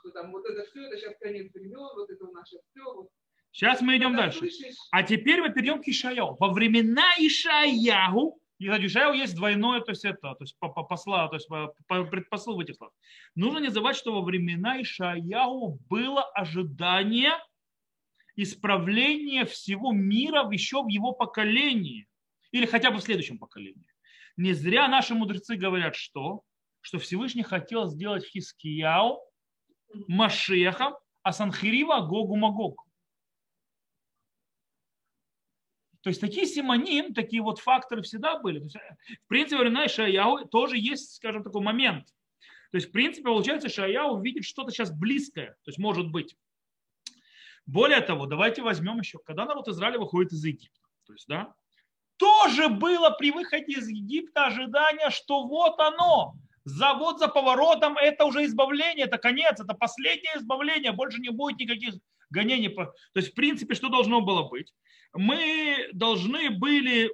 что 0.00 0.10
там 0.10 0.32
вот 0.32 0.44
это 0.46 0.64
все, 0.64 0.82
это 0.82 0.96
сейчас 0.96 1.16
конец 1.20 1.52
времен, 1.54 1.88
вот 1.94 2.10
это 2.10 2.24
у 2.24 2.32
нас 2.32 2.48
сейчас 2.48 2.62
все, 2.72 2.82
вот 2.92 3.08
Сейчас 3.52 3.82
мы 3.82 3.98
идем 3.98 4.16
дальше. 4.16 4.48
А 4.90 5.02
теперь 5.02 5.40
мы 5.42 5.52
перейдем 5.52 5.82
к 5.82 5.86
Ишаяу. 5.86 6.36
Во 6.40 6.52
времена 6.52 7.04
Ишаяу, 7.18 8.40
и 8.66 8.86
Ишаяу 8.86 9.12
есть 9.12 9.34
двойное, 9.34 9.80
то 9.80 9.90
есть 9.90 10.04
это, 10.04 10.34
то 10.34 10.38
есть 10.40 10.56
по, 10.58 10.68
по 10.68 10.82
посла, 10.82 11.28
то 11.28 11.36
есть 11.36 11.48
по, 11.48 11.74
по 11.86 12.04
предпосыл 12.04 12.56
в 12.56 12.60
этих 12.60 12.76
словах. 12.76 12.94
Нужно 13.34 13.58
не 13.58 13.68
забывать, 13.68 13.96
что 13.96 14.12
во 14.12 14.22
времена 14.22 14.80
Ишаяу 14.80 15.78
было 15.88 16.22
ожидание 16.22 17.32
исправление 18.36 19.44
всего 19.44 19.92
мира 19.92 20.48
еще 20.50 20.82
в 20.82 20.88
его 20.88 21.12
поколении. 21.12 22.06
Или 22.50 22.66
хотя 22.66 22.90
бы 22.90 22.98
в 22.98 23.02
следующем 23.02 23.38
поколении. 23.38 23.86
Не 24.36 24.52
зря 24.52 24.88
наши 24.88 25.14
мудрецы 25.14 25.56
говорят, 25.56 25.94
что? 25.94 26.42
Что 26.80 26.98
Всевышний 26.98 27.42
хотел 27.42 27.86
сделать 27.86 28.24
Хискияу 28.24 29.20
Машехом, 30.08 30.94
а 31.22 31.32
Санхирива 31.32 32.00
Гогу 32.00 32.36
Магогу. 32.36 32.84
То 36.02 36.10
есть 36.10 36.20
такие 36.20 36.46
симоним, 36.46 37.14
такие 37.14 37.42
вот 37.42 37.60
факторы 37.60 38.02
всегда 38.02 38.38
были. 38.38 38.58
То 38.58 38.64
есть, 38.64 38.76
в 39.24 39.28
принципе, 39.28 39.58
времена 39.58 39.86
Ишаяу 39.86 40.46
тоже 40.48 40.76
есть, 40.76 41.14
скажем, 41.14 41.44
такой 41.44 41.62
момент. 41.62 42.08
То 42.72 42.76
есть, 42.76 42.88
в 42.88 42.92
принципе, 42.92 43.24
получается, 43.24 43.68
Ишаяу 43.68 44.20
видит 44.20 44.44
что-то 44.44 44.72
сейчас 44.72 44.90
близкое. 44.90 45.56
То 45.64 45.68
есть, 45.68 45.78
может 45.78 46.10
быть. 46.10 46.36
Более 47.66 48.00
того, 48.00 48.26
давайте 48.26 48.62
возьмем 48.62 48.98
еще, 48.98 49.18
когда 49.24 49.44
народ 49.44 49.68
Израиля 49.68 50.00
выходит 50.00 50.32
из 50.32 50.44
Египта. 50.44 50.80
То 51.06 51.12
есть, 51.12 51.28
да, 51.28 51.54
тоже 52.16 52.68
было 52.68 53.10
при 53.10 53.30
выходе 53.30 53.74
из 53.74 53.88
Египта 53.88 54.46
ожидание, 54.46 55.10
что 55.10 55.46
вот 55.46 55.78
оно, 55.78 56.34
за, 56.64 56.94
вот 56.94 57.20
за 57.20 57.28
поворотом 57.28 57.96
это 57.96 58.24
уже 58.24 58.44
избавление, 58.44 59.06
это 59.06 59.18
конец, 59.18 59.60
это 59.60 59.74
последнее 59.74 60.36
избавление, 60.36 60.92
больше 60.92 61.20
не 61.20 61.30
будет 61.30 61.58
никаких 61.58 61.94
гонений. 62.32 62.68
То 62.68 62.92
есть, 63.14 63.30
в 63.30 63.34
принципе, 63.34 63.74
что 63.74 63.88
должно 63.88 64.20
было 64.20 64.48
быть? 64.48 64.72
мы 65.14 65.88
должны 65.92 66.50
были 66.50 67.10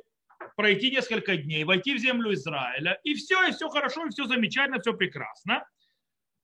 пройти 0.56 0.90
несколько 0.90 1.36
дней, 1.36 1.64
войти 1.64 1.94
в 1.94 1.98
землю 1.98 2.32
Израиля, 2.34 3.00
и 3.02 3.14
все, 3.14 3.48
и 3.48 3.52
все 3.52 3.68
хорошо, 3.68 4.06
и 4.06 4.10
все 4.10 4.26
замечательно, 4.26 4.80
все 4.80 4.92
прекрасно. 4.94 5.66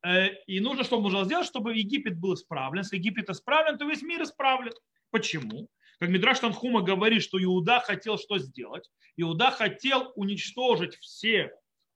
Э, 0.05 0.31
и 0.47 0.61
нужно, 0.61 0.85
что 0.85 1.01
нужно 1.01 1.25
сделать, 1.25 1.47
чтобы 1.47 1.77
Египет 1.77 2.19
был 2.19 2.35
исправлен. 2.35 2.83
Если 2.83 2.97
Египет 2.97 3.31
исправлен, 3.31 3.79
то 3.79 3.85
весь 3.85 4.03
мир 4.03 4.23
исправлен. 4.23 4.73
Почему? 5.11 5.69
Как 6.01 6.09
Мидраш 6.09 6.41
Танхума 6.41 6.83
говорит, 6.83 7.23
что 7.23 7.43
Иуда 7.43 7.81
хотел 7.81 8.19
что 8.19 8.39
сделать? 8.39 8.91
Иуда 9.17 9.53
хотел 9.53 10.13
уничтожить 10.17 10.97
все 10.97 11.53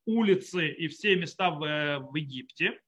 улицы 0.06 0.70
и 0.70 0.86
все 0.86 1.16
места 1.16 1.50
в, 1.50 1.64
э, 1.64 1.98
в 1.98 2.14
Египте. 2.14 2.80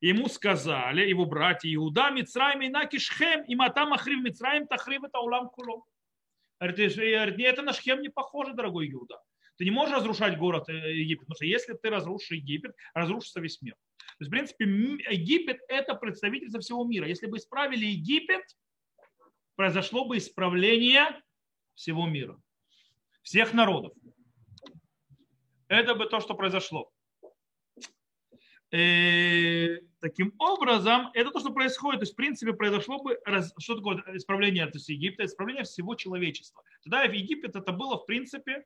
Ему 0.00 0.28
сказали 0.28 1.08
его 1.08 1.24
братья 1.24 1.72
Иуда, 1.74 2.10
Мицраим 2.10 2.62
и 2.62 2.68
Накишхем, 2.68 3.42
и 3.44 3.54
Матам 3.56 3.92
Ахрив 3.92 4.22
Мицраим, 4.22 4.66
Тахрив 4.68 5.02
это 5.04 5.18
Улам 5.18 5.48
Кулом. 5.48 5.82
Говорит, 6.60 7.38
это 7.40 7.62
на 7.62 7.72
Шхем 7.72 8.00
не 8.00 8.08
похоже, 8.08 8.52
дорогой 8.52 8.90
Иуда. 8.90 9.20
Ты 9.56 9.64
не 9.64 9.70
можешь 9.70 9.94
разрушать 9.94 10.38
город 10.38 10.68
э, 10.68 10.94
Египет, 10.94 11.26
потому 11.26 11.34
что 11.34 11.44
если 11.44 11.72
ты 11.74 11.90
разрушишь 11.90 12.30
Египет, 12.30 12.74
разрушится 12.94 13.40
весь 13.40 13.60
мир. 13.60 13.74
То 13.74 14.24
есть, 14.24 14.28
в 14.28 14.30
принципе, 14.30 14.64
Египет– 14.64 15.60
это 15.68 15.94
представительство 15.94 16.60
всего 16.60 16.84
мира. 16.84 17.08
Если 17.08 17.26
бы 17.26 17.38
исправили 17.38 17.86
Египет, 17.86 18.44
произошло 19.56 20.04
бы 20.04 20.18
исправление 20.18 21.06
всего 21.74 22.06
мира, 22.06 22.40
всех 23.22 23.52
народов. 23.52 23.92
Это 25.66 25.96
бы 25.96 26.06
то, 26.06 26.20
что 26.20 26.34
произошло. 26.34 26.90
Э, 28.70 29.78
таким 30.00 30.34
образом, 30.38 31.10
это 31.14 31.30
то, 31.30 31.40
что 31.40 31.50
происходит. 31.50 32.00
То 32.00 32.02
есть, 32.04 32.12
в 32.12 32.16
принципе, 32.16 32.52
произошло 32.52 33.02
бы, 33.02 33.18
что 33.58 33.76
такое 33.76 34.02
исправление 34.16 34.66
то 34.66 34.76
есть, 34.76 34.88
Египта, 34.88 35.24
исправление 35.24 35.64
всего 35.64 35.94
человечества. 35.94 36.62
Тогда 36.82 37.06
в 37.06 37.12
Египет 37.12 37.56
это 37.56 37.72
было, 37.72 37.98
в 37.98 38.06
принципе, 38.06 38.64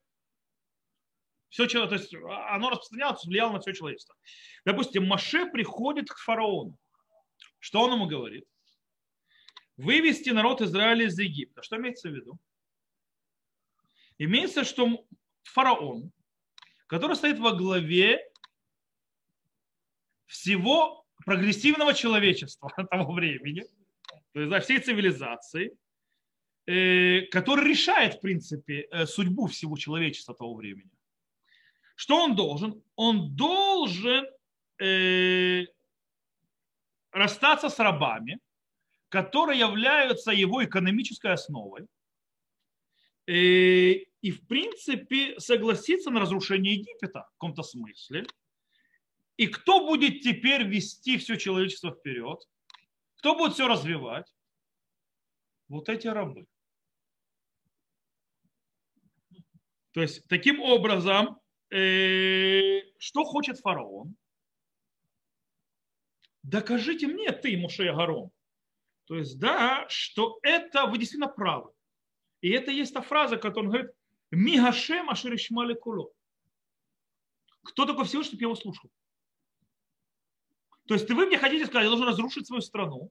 все, 1.48 1.66
то 1.66 1.94
есть 1.94 2.14
оно 2.14 2.70
распространялось, 2.70 3.24
влияло 3.26 3.52
на 3.52 3.60
все 3.60 3.74
человечество. 3.74 4.16
Допустим, 4.64 5.06
Маше 5.06 5.46
приходит 5.46 6.08
к 6.08 6.16
фараону. 6.16 6.78
Что 7.58 7.82
он 7.82 7.92
ему 7.92 8.06
говорит? 8.06 8.46
Вывести 9.76 10.30
народ 10.30 10.62
Израиля 10.62 11.06
из 11.06 11.18
Египта. 11.18 11.62
Что 11.62 11.76
имеется 11.76 12.08
в 12.08 12.12
виду? 12.12 12.38
Имеется, 14.16 14.64
что 14.64 15.04
фараон, 15.42 16.10
который 16.86 17.16
стоит 17.16 17.38
во 17.38 17.52
главе 17.52 18.26
всего 20.26 21.01
прогрессивного 21.24 21.94
человечества 21.94 22.70
того 22.90 23.12
времени, 23.12 23.64
то 24.32 24.40
есть 24.40 24.50
за 24.50 24.60
всей 24.60 24.78
цивилизации, 24.78 25.76
э, 26.66 27.22
который 27.30 27.68
решает, 27.68 28.14
в 28.14 28.20
принципе, 28.20 28.88
э, 28.90 29.06
судьбу 29.06 29.46
всего 29.46 29.76
человечества 29.76 30.34
того 30.34 30.54
времени. 30.54 30.90
Что 31.94 32.16
он 32.16 32.34
должен? 32.34 32.82
Он 32.96 33.36
должен 33.36 34.26
э, 34.80 35.64
расстаться 37.12 37.68
с 37.68 37.78
рабами, 37.78 38.38
которые 39.08 39.58
являются 39.58 40.30
его 40.30 40.64
экономической 40.64 41.32
основой, 41.32 41.86
и, 43.26 44.06
в 44.22 44.46
принципе, 44.48 45.38
согласиться 45.38 46.10
на 46.10 46.18
разрушение 46.18 46.74
Египета 46.74 47.20
в 47.20 47.32
каком-то 47.34 47.62
смысле– 47.62 48.26
и 49.36 49.46
кто 49.46 49.86
будет 49.86 50.20
теперь 50.20 50.64
вести 50.64 51.18
все 51.18 51.36
человечество 51.36 51.92
вперед? 51.92 52.38
Кто 53.16 53.36
будет 53.36 53.54
все 53.54 53.68
развивать? 53.68 54.32
Вот 55.68 55.88
эти 55.88 56.06
рабы. 56.06 56.46
То 59.92 60.00
есть, 60.00 60.26
таким 60.28 60.60
образом, 60.60 61.38
э, 61.70 62.80
что 62.98 63.24
хочет 63.24 63.58
фараон? 63.58 64.16
Докажите 66.42 67.06
мне, 67.06 67.30
ты, 67.32 67.56
Муше 67.56 67.84
Гарон. 67.92 68.30
То 69.04 69.16
есть, 69.16 69.38
да, 69.38 69.86
что 69.88 70.38
это 70.42 70.86
вы 70.86 70.98
действительно 70.98 71.28
правы. 71.28 71.72
И 72.40 72.50
это 72.50 72.70
есть 72.70 72.92
та 72.92 73.00
фраза, 73.00 73.36
которая 73.36 73.64
он 73.64 73.68
говорит, 73.68 73.90
Мигашем 74.30 75.10
Аширишмали 75.10 75.74
Куло. 75.74 76.12
Кто 77.62 77.84
такой 77.84 78.06
Всевышний, 78.06 78.30
чтобы 78.30 78.42
я 78.42 78.46
его 78.46 78.56
слушал? 78.56 78.90
То 80.86 80.94
есть 80.94 81.08
вы 81.10 81.26
мне 81.26 81.38
хотите 81.38 81.66
сказать, 81.66 81.84
я 81.84 81.90
должен 81.90 82.08
разрушить 82.08 82.46
свою 82.46 82.60
страну 82.60 83.10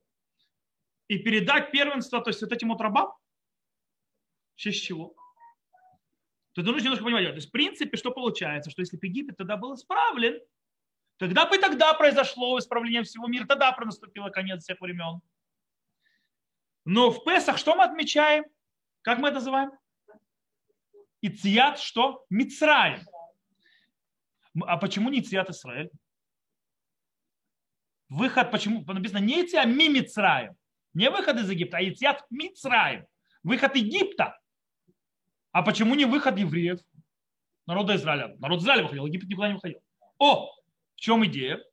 и 1.07 1.17
передать 1.17 1.71
первенство, 1.71 2.21
то 2.21 2.29
есть 2.29 2.41
вот 2.41 2.51
этим 2.51 2.69
вот 2.69 2.81
рабам? 2.81 3.11
В 4.55 4.57
честь 4.57 4.83
чего? 4.83 5.15
То 6.53 6.61
есть 6.61 6.67
нужно 6.67 6.83
немножко 6.83 7.05
понимать. 7.05 7.25
То 7.27 7.35
есть 7.35 7.47
в 7.47 7.51
принципе, 7.51 7.97
что 7.97 8.11
получается, 8.11 8.69
что 8.69 8.81
если 8.81 8.97
бы 8.97 9.07
Египет 9.07 9.37
тогда 9.37 9.55
был 9.55 9.73
исправлен, 9.75 10.39
тогда 11.17 11.45
бы 11.45 11.57
тогда 11.57 11.93
произошло 11.93 12.59
исправление 12.59 13.03
всего 13.03 13.27
мира, 13.27 13.45
тогда 13.45 13.75
наступило 13.77 14.29
конец 14.29 14.63
всех 14.63 14.81
времен. 14.81 15.21
Но 16.83 17.11
в 17.11 17.23
Песах 17.23 17.57
что 17.57 17.75
мы 17.75 17.83
отмечаем? 17.83 18.43
Как 19.01 19.19
мы 19.19 19.29
это 19.29 19.35
называем? 19.35 19.71
Ицият 21.21 21.79
что? 21.79 22.25
Мицраем. 22.29 23.01
А 24.61 24.77
почему 24.77 25.09
не 25.09 25.21
Ицият 25.21 25.49
Израиль? 25.49 25.89
Выход, 28.11 28.51
почему 28.51 28.83
написано 28.83 29.19
не 29.19 29.41
Иция 29.41 29.65
Мимицраем, 29.65 30.57
не 30.93 31.09
выход 31.09 31.37
из 31.37 31.49
Египта, 31.49 31.77
а 31.77 31.81
Ициат 31.81 32.25
Мицраем, 32.29 33.05
выход 33.41 33.73
Египта. 33.77 34.37
А 35.53 35.63
почему 35.63 35.95
не 35.95 36.03
выход 36.03 36.37
евреев? 36.37 36.81
Народа 37.65 37.95
Израиля. 37.95 38.35
Народ 38.39 38.59
Израиля 38.59 38.83
выходил, 38.83 39.05
Египет 39.05 39.29
никуда 39.29 39.47
не 39.47 39.53
выходил. 39.53 39.79
О, 40.17 40.51
в 40.93 40.99
чем 40.99 41.25
идея? 41.27 41.63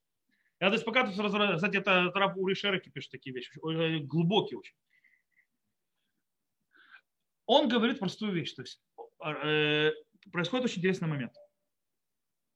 Я 0.60 0.68
здесь 0.68 0.84
пока, 0.84 1.08
кстати, 1.10 1.76
это 1.76 2.12
Раб 2.14 2.36
Ури 2.36 2.54
Шереки 2.54 2.88
пишет 2.88 3.10
такие 3.10 3.34
вещи, 3.34 3.50
э, 3.58 3.98
глубокие 3.98 4.60
очень. 4.60 4.76
Он 7.46 7.68
говорит 7.68 7.98
простую 7.98 8.30
вещь. 8.30 8.52
То 8.52 8.62
есть, 8.62 8.80
э, 9.24 9.90
происходит 10.30 10.66
очень 10.66 10.78
интересный 10.78 11.08
момент. 11.08 11.32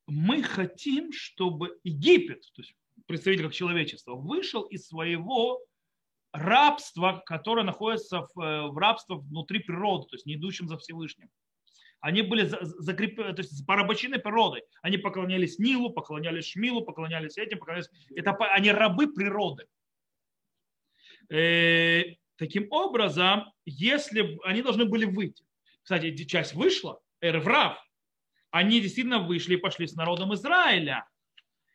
Мы 0.07 0.45
хотим, 0.45 1.11
чтобы 1.13 1.81
Египет, 1.83 2.43
то 2.55 2.63
есть 2.63 2.77
представитель 3.13 3.45
как 3.45 3.53
человечества, 3.53 4.15
вышел 4.15 4.63
из 4.63 4.87
своего 4.87 5.61
рабства, 6.33 7.23
которое 7.27 7.63
находится 7.63 8.27
в, 8.35 8.41
э, 8.41 8.69
в 8.69 8.79
рабстве 8.79 9.17
внутри 9.17 9.59
природы, 9.59 10.07
то 10.09 10.17
есть 10.17 10.25
не 10.25 10.37
идущим 10.37 10.67
за 10.67 10.79
Всевышним. 10.79 11.29
Они 12.01 12.23
были 12.23 12.45
закреплены, 12.47 13.35
то 13.35 13.43
есть 13.43 13.67
порабощены 13.67 14.19
природой. 14.19 14.63
Они 14.81 14.97
поклонялись 14.97 15.59
Нилу, 15.59 15.91
поклонялись 15.91 16.47
Шмилу, 16.47 16.83
поклонялись 16.83 17.37
этим, 17.37 17.59
поклонялись... 17.59 17.91
Это, 18.17 18.33
они 18.33 18.73
рабы 18.73 19.13
природы. 19.13 19.67
Э, 21.29 22.15
таким 22.37 22.67
образом, 22.71 23.53
если 23.67 24.39
они 24.45 24.63
должны 24.63 24.87
были 24.87 25.05
выйти, 25.05 25.45
кстати, 25.83 26.17
часть 26.25 26.55
вышла, 26.55 26.99
Эрврав, 27.21 27.79
они 28.51 28.81
действительно 28.81 29.19
вышли 29.19 29.55
и 29.55 29.59
пошли 29.59 29.87
с 29.87 29.95
народом 29.95 30.33
Израиля, 30.33 31.07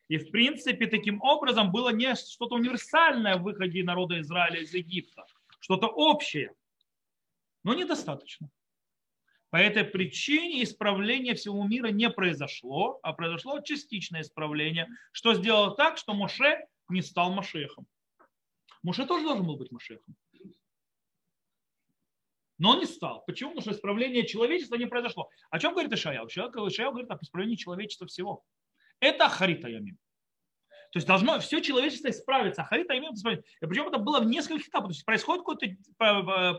и, 0.07 0.17
в 0.17 0.31
принципе, 0.31 0.87
таким 0.87 1.21
образом 1.21 1.71
было 1.71 1.89
не 1.89 2.15
что-то 2.15 2.55
универсальное 2.55 3.37
в 3.37 3.43
выходе 3.43 3.83
народа 3.83 4.19
Израиля 4.21 4.61
из 4.61 4.73
Египта, 4.73 5.25
что-то 5.59 5.87
общее, 5.87 6.53
но 7.63 7.73
недостаточно. 7.73 8.49
По 9.49 9.57
этой 9.57 9.83
причине 9.85 10.63
исправление 10.63 11.35
всего 11.35 11.65
мира 11.65 11.87
не 11.87 12.09
произошло, 12.09 12.99
а 13.01 13.13
произошло 13.13 13.61
частичное 13.61 14.21
исправление, 14.21 14.87
что 15.11 15.33
сделало 15.33 15.75
так, 15.75 15.97
что 15.97 16.13
Моше 16.13 16.67
не 16.89 17.01
стал 17.01 17.31
Машехом. 17.33 17.87
Моше 18.83 19.05
тоже 19.05 19.25
должен 19.25 19.45
был 19.45 19.57
быть 19.57 19.71
Машехом. 19.71 20.15
Но 22.57 22.71
он 22.71 22.79
не 22.79 22.85
стал. 22.85 23.23
Почему? 23.25 23.51
Потому 23.51 23.61
что 23.61 23.71
исправление 23.71 24.25
человечества 24.25 24.75
не 24.75 24.87
произошло. 24.87 25.29
О 25.49 25.59
чем 25.59 25.73
говорит 25.73 25.93
Ишаяу? 25.93 26.27
Ишаяу 26.27 26.91
говорит 26.91 27.11
об 27.11 27.21
исправлении 27.21 27.55
человечества 27.55 28.07
всего. 28.07 28.43
Это 28.99 29.29
Харита 29.29 29.67
Ямим. 29.67 29.97
То 30.91 30.97
есть 30.97 31.07
должно 31.07 31.39
все 31.39 31.61
человечество 31.61 32.09
исправиться. 32.09 32.61
Ахарита 32.61 32.93
Ямим 32.93 33.13
И 33.13 33.65
причем 33.65 33.87
это 33.87 33.97
было 33.97 34.19
в 34.19 34.25
нескольких 34.25 34.67
этапах. 34.67 34.89
То 34.89 34.93
есть 34.93 35.05
происходит 35.05 35.43
какой-то 35.45 35.67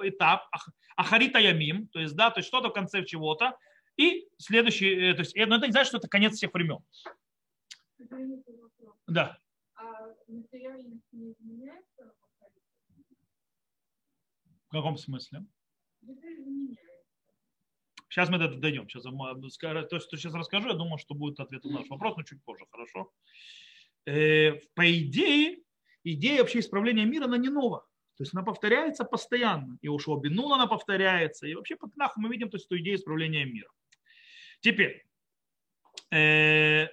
этап 0.09 0.49
Ахарита 0.97 1.39
Ямим, 1.39 1.89
то 1.89 1.99
есть, 1.99 2.15
да, 2.15 2.31
то 2.31 2.41
есть 2.41 2.49
что-то 2.49 2.69
в 2.69 2.73
конце 2.73 3.05
чего-то, 3.05 3.57
и 3.97 4.29
следующий, 4.39 5.11
э, 5.11 5.15
то 5.15 5.21
есть, 5.21 5.35
но 5.35 5.57
это 5.57 5.67
не 5.67 5.73
значит, 5.73 5.89
что 5.89 5.97
это 5.99 6.09
конец 6.09 6.35
всех 6.35 6.55
времен. 6.55 6.79
Да. 9.07 9.39
А 9.75 10.09
в 14.69 14.71
каком 14.71 14.97
смысле? 14.99 15.45
Сейчас 18.09 18.31
мы 18.31 18.37
это 18.37 18.55
дойдем. 18.55 18.89
Сейчас, 18.89 19.05
то, 19.05 20.01
что 20.01 20.17
сейчас 20.17 20.35
расскажу, 20.35 20.69
я 20.69 20.75
думаю, 20.75 20.99
что 20.99 21.15
будет 21.15 21.41
ответ 21.41 21.65
на 21.65 21.81
наш 21.81 21.89
вопрос, 21.89 22.17
но 22.17 22.23
чуть 22.23 22.43
позже, 22.43 22.65
хорошо? 22.71 23.13
Э, 24.07 24.55
по 24.75 24.91
идее, 24.91 25.59
идея 26.05 26.41
вообще 26.41 26.61
исправления 26.61 27.05
мира, 27.05 27.25
она 27.25 27.37
не 27.37 27.51
нова. 27.51 27.87
То 28.17 28.23
есть 28.23 28.35
она 28.35 28.43
повторяется 28.43 29.05
постоянно. 29.05 29.79
И 29.83 29.89
у 29.89 29.99
Шобинуна 29.99 30.57
она 30.57 30.67
повторяется. 30.67 31.47
И 31.47 31.55
вообще 31.55 31.77
по 31.77 31.89
Тнаху 31.89 32.21
мы 32.21 32.31
видим 32.31 32.51
то 32.51 32.57
есть, 32.57 32.67
эту 32.67 32.79
идею 32.81 32.97
исправления 32.97 33.45
мира. 33.45 33.71
Теперь, 34.61 35.07
э, 36.11 36.89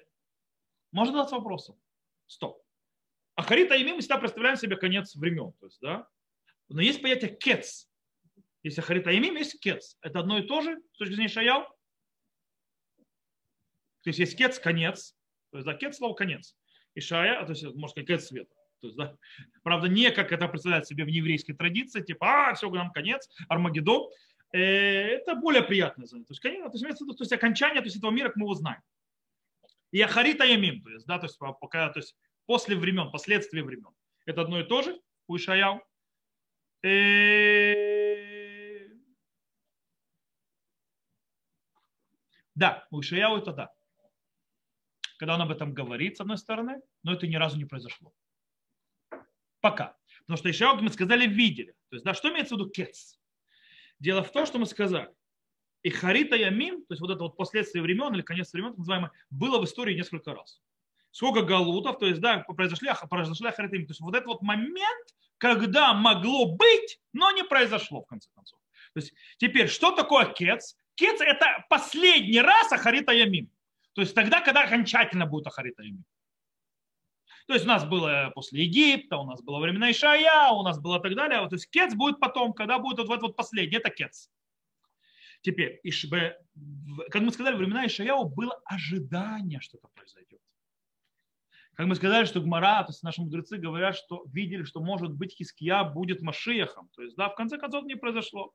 можно 0.92 1.14
задаться 1.14 1.36
вопросом. 1.36 1.80
Стоп. 2.28 2.62
Ахарита 3.36 3.76
и 3.76 3.84
мы 3.84 4.00
всегда 4.00 4.18
представляем 4.18 4.58
себе 4.58 4.76
конец 4.76 5.16
времен. 5.16 5.54
То 5.54 5.66
есть, 5.66 5.80
да? 5.82 6.08
Но 6.68 6.82
есть 6.82 7.02
понятие 7.02 7.36
кец. 7.36 7.90
Если 8.66 8.82
Ахарита 8.82 9.12
и 9.12 9.18
есть 9.18 9.60
кец. 9.60 9.96
Это 10.02 10.22
одно 10.22 10.40
и 10.40 10.42
то 10.42 10.60
же 10.62 10.82
с 10.94 10.98
точки 10.98 11.14
зрения 11.14 11.30
Шаял. 11.30 11.68
То 14.02 14.10
есть 14.10 14.18
есть 14.18 14.36
кец, 14.36 14.58
конец. 14.58 15.16
То 15.52 15.60
есть 15.60 15.68
да, 15.68 15.76
кец 15.76 15.98
слово 15.98 16.16
конец. 16.16 16.58
Ишая, 16.96 17.46
то 17.46 17.52
есть, 17.52 17.64
можно 17.64 17.90
сказать, 17.90 18.08
конец 18.08 18.26
света. 18.26 18.56
То 18.82 18.88
есть, 18.88 18.98
да, 18.98 19.16
правда, 19.62 19.88
не 19.88 20.10
как 20.10 20.32
это 20.32 20.48
представляет 20.48 20.88
себе 20.88 21.04
в 21.04 21.10
еврейской 21.10 21.54
традиции, 21.54 22.02
типа, 22.02 22.50
а, 22.50 22.54
все, 22.56 22.68
нам 22.72 22.92
конец, 22.92 23.30
Армагеддон. 23.50 24.10
Э, 24.52 24.58
это 24.58 25.36
более 25.36 25.62
приятное 25.62 26.08
То 26.08 26.18
есть, 26.18 26.40
конечно, 26.40 26.68
то 26.72 26.78
есть, 26.80 26.98
то 26.98 27.16
есть 27.20 27.34
окончание 27.34 27.82
то 27.82 27.86
есть, 27.86 27.98
этого 27.98 28.10
мира, 28.10 28.30
как 28.30 28.38
мы 28.38 28.46
его 28.46 28.56
знаем. 28.56 28.82
И 29.92 30.02
Ахарита 30.02 30.44
Ямим, 30.44 30.82
то 30.82 30.90
есть, 30.90 31.06
да, 31.06 31.20
то 31.20 31.28
есть, 31.28 31.38
пока, 31.38 31.90
то 31.90 32.00
есть 32.00 32.18
после 32.48 32.76
времен, 32.76 33.12
последствия 33.12 33.62
времен. 33.62 33.94
Это 34.26 34.42
одно 34.42 34.60
и 34.60 34.64
то 34.64 34.82
же 34.82 35.00
у 35.28 35.38
Ишаяу. 35.38 35.84
Э, 36.82 37.96
да, 42.56 42.88
у 42.92 43.02
Ишаяу 43.02 43.38
это 43.38 43.54
да 43.54 43.72
когда 45.18 45.36
он 45.36 45.42
об 45.42 45.52
этом 45.52 45.74
говорит, 45.74 46.18
с 46.18 46.22
одной 46.22 46.38
стороны, 46.38 46.82
но 47.04 47.14
это 47.14 47.28
ни 47.28 47.36
разу 47.36 47.58
не 47.58 47.66
произошло. 47.66 48.14
Пока. 49.62 49.98
Потому 50.22 50.38
что 50.38 50.50
еще 50.50 50.74
мы 50.76 50.90
сказали, 50.92 51.28
видели. 51.28 51.72
То 51.90 51.96
есть, 51.96 52.06
да, 52.06 52.14
что 52.14 52.30
имеется 52.30 52.56
в 52.56 52.60
виду 52.60 52.70
кец? 52.70 53.20
Дело 54.00 54.24
в 54.24 54.32
том, 54.32 54.46
что 54.46 54.60
мы 54.60 54.66
сказали, 54.66 55.10
и 55.84 55.90
харита 55.90 56.36
ямим, 56.36 56.82
то 56.86 56.94
есть 56.94 57.02
вот 57.02 57.12
это 57.12 57.20
вот 57.22 57.38
последствия 57.38 57.82
времен 57.82 58.14
или 58.14 58.22
конец 58.22 58.52
времен, 58.52 58.72
так 58.72 58.80
называемое, 58.80 59.12
было 59.30 59.60
в 59.60 59.66
истории 59.66 59.96
несколько 59.96 60.34
раз. 60.34 60.62
Сколько 61.12 61.44
галутов, 61.44 62.00
то 62.00 62.08
есть, 62.08 62.20
да, 62.20 62.40
произошли, 62.40 62.90
произошли 63.10 63.52
харита 63.52 63.76
ямим. 63.76 63.88
То 63.88 63.92
есть 63.92 64.02
вот 64.02 64.16
этот 64.16 64.28
вот 64.28 64.42
момент, 64.42 65.16
когда 65.38 65.94
могло 65.94 66.56
быть, 66.56 67.00
но 67.14 67.32
не 67.32 67.44
произошло 67.44 68.02
в 68.02 68.08
конце 68.08 68.30
концов. 68.36 68.60
То 68.94 69.00
есть 69.00 69.14
теперь, 69.38 69.70
что 69.70 69.92
такое 69.92 70.26
кец? 70.26 70.78
Кец 70.96 71.22
это 71.22 71.66
последний 71.70 72.42
раз 72.42 72.72
Ахарита 72.72 73.12
Ямим. 73.12 73.50
То 73.94 74.02
есть 74.02 74.14
тогда, 74.14 74.42
когда 74.42 74.64
окончательно 74.64 75.26
будет 75.26 75.48
Ахарита 75.48 75.84
Ими. 75.84 76.04
То 77.48 77.54
есть 77.54 77.66
у 77.66 77.70
нас 77.70 77.86
было 77.86 78.32
после 78.34 78.66
Египта, 78.66 79.18
у 79.18 79.26
нас 79.26 79.42
было 79.42 79.60
времена 79.60 79.92
Ишая, 79.92 80.50
у 80.52 80.64
нас 80.64 80.80
было 80.80 81.00
так 81.00 81.16
далее. 81.16 81.48
То 81.48 81.56
есть 81.56 81.70
кец 81.70 81.94
будет 81.94 82.20
потом, 82.20 82.54
когда 82.54 82.80
будет 82.80 82.98
вот, 82.98 83.08
вот, 83.08 83.22
вот 83.22 83.36
последний, 83.36 83.78
это 83.78 83.90
кец. 83.90 84.30
Теперь, 85.42 85.80
Ишбе, 85.84 86.38
как 87.12 87.22
мы 87.22 87.32
сказали, 87.32 87.56
времена 87.56 87.86
Ишаяу 87.86 88.26
было 88.28 88.60
ожидание, 88.66 89.62
что 89.62 89.78
это 89.78 89.88
произойдет. 89.94 90.42
Как 91.76 91.86
мы 91.86 91.96
сказали, 91.96 92.26
что 92.26 92.42
Гмара, 92.42 92.84
то 92.84 92.92
есть 92.92 93.04
наши 93.04 93.22
мудрецы 93.22 93.58
говорят, 93.58 93.96
что 93.96 94.24
видели, 94.32 94.64
что 94.64 94.80
может 94.80 95.14
быть 95.14 95.34
Хиския 95.34 95.84
будет 95.84 96.22
Машиехом. 96.22 96.90
То 96.96 97.04
есть, 97.04 97.16
да, 97.16 97.30
в 97.30 97.36
конце 97.36 97.58
концов 97.58 97.86
не 97.86 97.96
произошло 97.96 98.54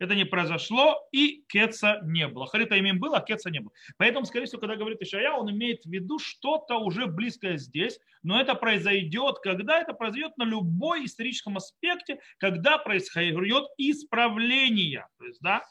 это 0.00 0.14
не 0.14 0.24
произошло, 0.24 1.06
и 1.12 1.44
кеца 1.46 2.00
не 2.02 2.26
было. 2.26 2.46
Харита 2.46 2.74
имем 2.74 2.98
было, 2.98 3.18
а 3.18 3.20
кеца 3.20 3.50
не 3.50 3.60
было. 3.60 3.70
Поэтому, 3.98 4.24
скорее 4.24 4.46
всего, 4.46 4.58
когда 4.58 4.76
говорит 4.76 5.00
Ишая, 5.02 5.30
он 5.32 5.50
имеет 5.50 5.84
в 5.84 5.90
виду 5.90 6.18
что-то 6.18 6.78
уже 6.78 7.06
близкое 7.06 7.58
здесь, 7.58 8.00
но 8.22 8.40
это 8.40 8.54
произойдет, 8.54 9.40
когда 9.42 9.78
это 9.78 9.92
произойдет 9.92 10.36
на 10.38 10.44
любой 10.44 11.04
историческом 11.04 11.58
аспекте, 11.58 12.18
когда 12.38 12.78
происходит 12.78 13.66
исправление. 13.76 15.06
То 15.18 15.26
есть, 15.26 15.40
да, 15.42 15.62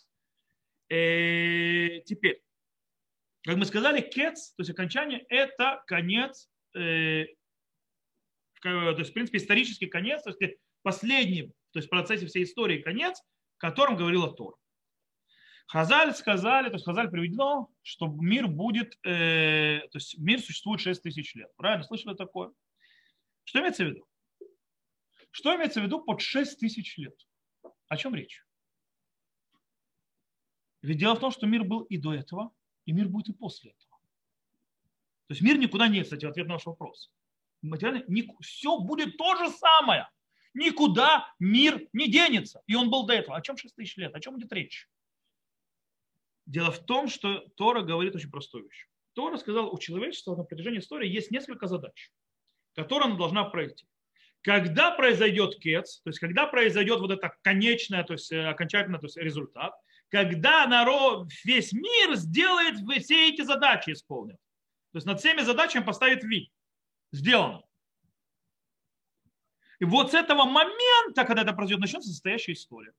э, 0.90 2.02
теперь, 2.06 2.40
как 3.44 3.58
мы 3.58 3.66
сказали, 3.66 4.00
кец, 4.00 4.54
то 4.54 4.62
есть 4.62 4.70
окончание, 4.70 5.26
это 5.30 5.82
конец, 5.88 6.48
э, 6.76 7.26
то 8.62 8.96
есть, 8.96 9.10
в 9.10 9.14
принципе, 9.14 9.40
исторический 9.40 9.88
конец, 9.88 10.22
то 10.22 10.36
есть 10.40 10.58
последний, 10.84 11.48
то 11.72 11.80
есть 11.80 11.88
в 11.88 11.90
процессе 11.90 12.28
всей 12.28 12.44
истории 12.44 12.80
конец, 12.82 13.24
котором 13.60 13.96
говорила 13.96 14.34
Тора. 14.34 14.58
Хазаль 15.68 16.16
сказали, 16.16 16.70
то 16.70 16.76
есть 16.76 16.86
Хазаль 16.86 17.12
приведено, 17.12 17.70
что 17.84 18.08
мир 18.08 18.48
будет, 18.48 18.98
э, 19.06 19.82
то 19.92 19.98
есть 20.00 20.18
мир 20.18 20.42
существует 20.42 20.82
6 20.82 21.04
тысяч 21.04 21.36
лет. 21.36 21.56
Правильно 21.58 21.84
слышали 21.84 22.16
такое? 22.16 22.52
Что 23.44 23.60
имеется 23.60 23.86
в 23.86 23.90
виду? 23.90 24.08
Что 25.30 25.56
имеется 25.56 25.80
в 25.80 25.84
виду 25.84 26.04
под 26.04 26.22
6 26.22 26.60
тысяч 26.60 26.98
лет? 26.98 27.16
О 27.88 27.98
чем 27.98 28.16
речь? 28.16 28.44
Ведь 30.82 30.98
дело 30.98 31.16
в 31.16 31.20
том, 31.20 31.32
что 31.32 31.46
мир 31.46 31.64
был 31.64 31.82
и 31.82 31.98
до 31.98 32.16
этого, 32.16 32.52
и 32.86 32.92
мир 32.92 33.08
будет 33.08 33.30
и 33.30 33.34
после 33.34 33.72
этого. 33.72 34.00
То 35.28 35.34
есть 35.34 35.42
мир 35.42 35.58
никуда 35.60 35.88
не, 35.88 36.02
кстати, 36.02 36.26
ответ 36.26 36.48
на 36.48 36.54
ваш 36.54 36.66
вопрос. 36.66 37.12
Материально, 37.62 38.04
все 38.42 38.80
будет 38.80 39.18
то 39.18 39.36
же 39.36 39.52
самое 39.52 40.10
никуда 40.60 41.34
мир 41.40 41.88
не 41.94 42.12
денется. 42.12 42.62
И 42.68 42.76
он 42.76 42.90
был 42.90 43.06
до 43.06 43.14
этого. 43.14 43.38
О 43.38 43.42
чем 43.42 43.58
6 43.58 43.76
тысяч 43.76 43.98
лет? 43.98 44.14
О 44.14 44.20
чем 44.20 44.38
идет 44.38 44.52
речь? 44.54 44.88
Дело 46.46 46.72
в 46.72 46.80
том, 46.86 47.08
что 47.08 47.40
Тора 47.56 47.82
говорит 47.82 48.16
очень 48.16 48.30
простую 48.30 48.66
вещь. 48.66 48.88
Тора 49.14 49.38
сказал, 49.38 49.74
у 49.74 49.80
человечества 49.80 50.36
на 50.36 50.44
протяжении 50.44 50.80
истории 50.80 51.10
есть 51.10 51.32
несколько 51.32 51.68
задач, 51.68 52.12
которые 52.76 53.08
она 53.08 53.18
должна 53.18 53.44
пройти. 53.46 53.88
Когда 54.42 54.92
произойдет 54.92 55.60
кец, 55.60 56.00
то 56.02 56.10
есть 56.10 56.20
когда 56.20 56.48
произойдет 56.48 57.00
вот 57.00 57.12
это 57.12 57.36
конечное, 57.42 58.04
то 58.04 58.14
есть 58.14 58.32
э, 58.32 58.48
окончательно, 58.48 58.98
то 58.98 59.06
есть 59.06 59.18
результат, 59.18 59.74
когда 60.10 60.66
народ, 60.66 61.30
весь 61.44 61.74
мир 61.74 62.16
сделает 62.16 62.80
все 63.04 63.30
эти 63.30 63.42
задачи 63.42 63.92
исполнит. 63.92 64.38
То 64.92 64.98
есть 64.98 65.06
над 65.06 65.20
всеми 65.20 65.42
задачами 65.42 65.84
поставит 65.84 66.24
ви. 66.24 66.52
Сделано. 67.12 67.64
И 69.80 69.86
вот 69.86 70.12
с 70.12 70.14
этого 70.14 70.46
момента, 70.46 71.24
когда 71.26 71.44
это 71.44 71.54
произойдет, 71.54 71.82
начнется 71.82 72.10
настоящая 72.10 72.54
история. 72.54 72.92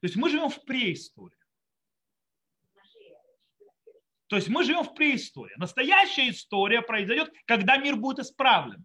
То 0.00 0.06
есть 0.06 0.16
мы 0.16 0.30
живем 0.30 0.48
в 0.48 0.64
преистории. 0.64 1.36
То 4.28 4.36
есть 4.36 4.48
мы 4.48 4.64
живем 4.64 4.84
в 4.84 4.94
преистории. 4.94 5.54
Настоящая 5.56 6.30
история 6.30 6.82
произойдет, 6.82 7.32
когда 7.46 7.76
мир 7.76 7.96
будет 7.96 8.20
исправлен. 8.20 8.84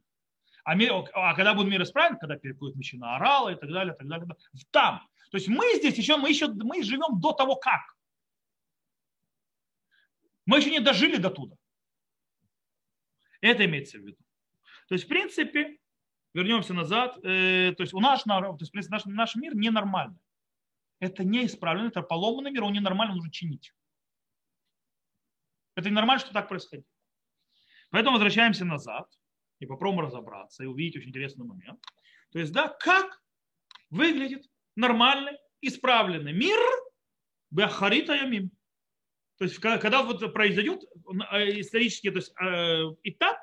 А, 0.63 0.75
мир, 0.75 0.91
а 1.13 1.33
когда 1.33 1.53
будет 1.53 1.69
мир 1.69 1.81
исправлен, 1.83 2.19
когда 2.19 2.35
перекуют 2.35 2.75
мечи 2.75 2.97
на 2.97 3.15
орала 3.15 3.49
и 3.49 3.55
так 3.55 3.71
далее, 3.71 3.93
и 3.93 3.97
так 3.97 4.07
далее. 4.07 4.27
Там. 4.71 5.07
То 5.31 5.37
есть 5.37 5.47
мы 5.47 5.75
здесь 5.75 5.97
еще, 5.97 6.17
мы 6.17 6.29
еще 6.29 6.47
мы 6.47 6.83
живем 6.83 7.19
до 7.19 7.31
того, 7.31 7.55
как. 7.55 7.81
Мы 10.45 10.57
еще 10.57 10.71
не 10.71 10.79
дожили 10.79 11.17
до 11.17 11.29
туда. 11.29 11.55
Это 13.41 13.65
имеется 13.65 13.97
в 13.97 14.01
виду. 14.01 14.17
То 14.87 14.95
есть, 14.95 15.05
в 15.05 15.07
принципе, 15.07 15.77
вернемся 16.33 16.73
назад, 16.73 17.17
э, 17.23 17.73
то 17.75 17.83
есть 17.83 17.93
у 17.93 17.99
нас, 17.99 18.23
то 18.23 18.57
есть, 18.59 18.89
наш, 18.89 19.05
наш 19.05 19.35
мир 19.35 19.55
ненормальный. 19.55 20.19
Это 20.99 21.23
не 21.23 21.45
исправлено, 21.45 21.87
это 21.87 22.01
поломанный 22.01 22.51
мир, 22.51 22.63
он 22.63 22.73
ненормальный, 22.73 23.15
нужно 23.15 23.31
чинить. 23.31 23.73
Это 25.75 25.89
ненормально, 25.89 26.19
что 26.19 26.33
так 26.33 26.49
происходит. 26.49 26.85
Поэтому 27.89 28.15
возвращаемся 28.15 28.65
назад 28.65 29.09
и 29.59 29.65
попробуем 29.65 30.07
разобраться 30.07 30.63
и 30.63 30.67
увидеть 30.67 30.97
очень 30.97 31.09
интересный 31.09 31.45
момент. 31.45 31.81
То 32.31 32.39
есть, 32.39 32.51
да, 32.51 32.67
как 32.67 33.21
выглядит 33.89 34.45
нормальный, 34.75 35.37
исправленный 35.61 36.33
мир 36.33 36.59
Бахарита 37.49 38.13
Ямим. 38.13 38.51
То 39.37 39.45
есть, 39.45 39.57
когда 39.57 40.03
вот 40.03 40.33
произойдет 40.33 40.83
э, 41.31 41.61
исторический 41.61 42.11
то 42.11 42.17
есть, 42.17 42.33
э, 42.39 42.95
этап, 43.03 43.37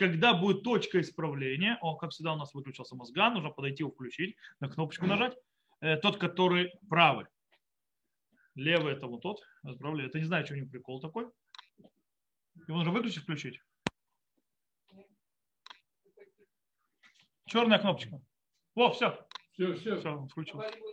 когда 0.00 0.32
будет 0.32 0.62
точка 0.62 1.02
исправления, 1.02 1.76
о, 1.82 1.94
как 1.94 2.10
всегда 2.10 2.32
у 2.32 2.36
нас 2.36 2.54
выключился 2.54 2.96
мозга, 2.96 3.28
нужно 3.28 3.50
подойти 3.50 3.82
и 3.82 3.86
включить, 3.86 4.34
на 4.58 4.70
кнопочку 4.70 5.04
нажать, 5.04 5.36
э, 5.82 5.98
тот, 5.98 6.16
который 6.16 6.72
правый. 6.88 7.26
Левый 8.54 8.94
это 8.94 9.06
вот 9.06 9.20
тот, 9.20 9.42
а 9.62 9.74
правый. 9.74 10.06
Это 10.06 10.18
не 10.18 10.24
знаю, 10.24 10.46
что 10.46 10.54
у 10.54 10.56
него 10.56 10.70
прикол 10.70 11.02
такой. 11.02 11.28
Его 12.66 12.78
нужно 12.78 12.92
выключить, 12.92 13.24
включить. 13.24 13.60
Черная 17.44 17.78
кнопочка. 17.78 18.22
Во, 18.74 18.92
все. 18.92 19.26
Все, 19.52 19.74
все. 19.74 19.98
Все, 19.98 20.16
он 20.16 20.28
включил. 20.28 20.60
А 20.60 20.66
его 20.66 20.86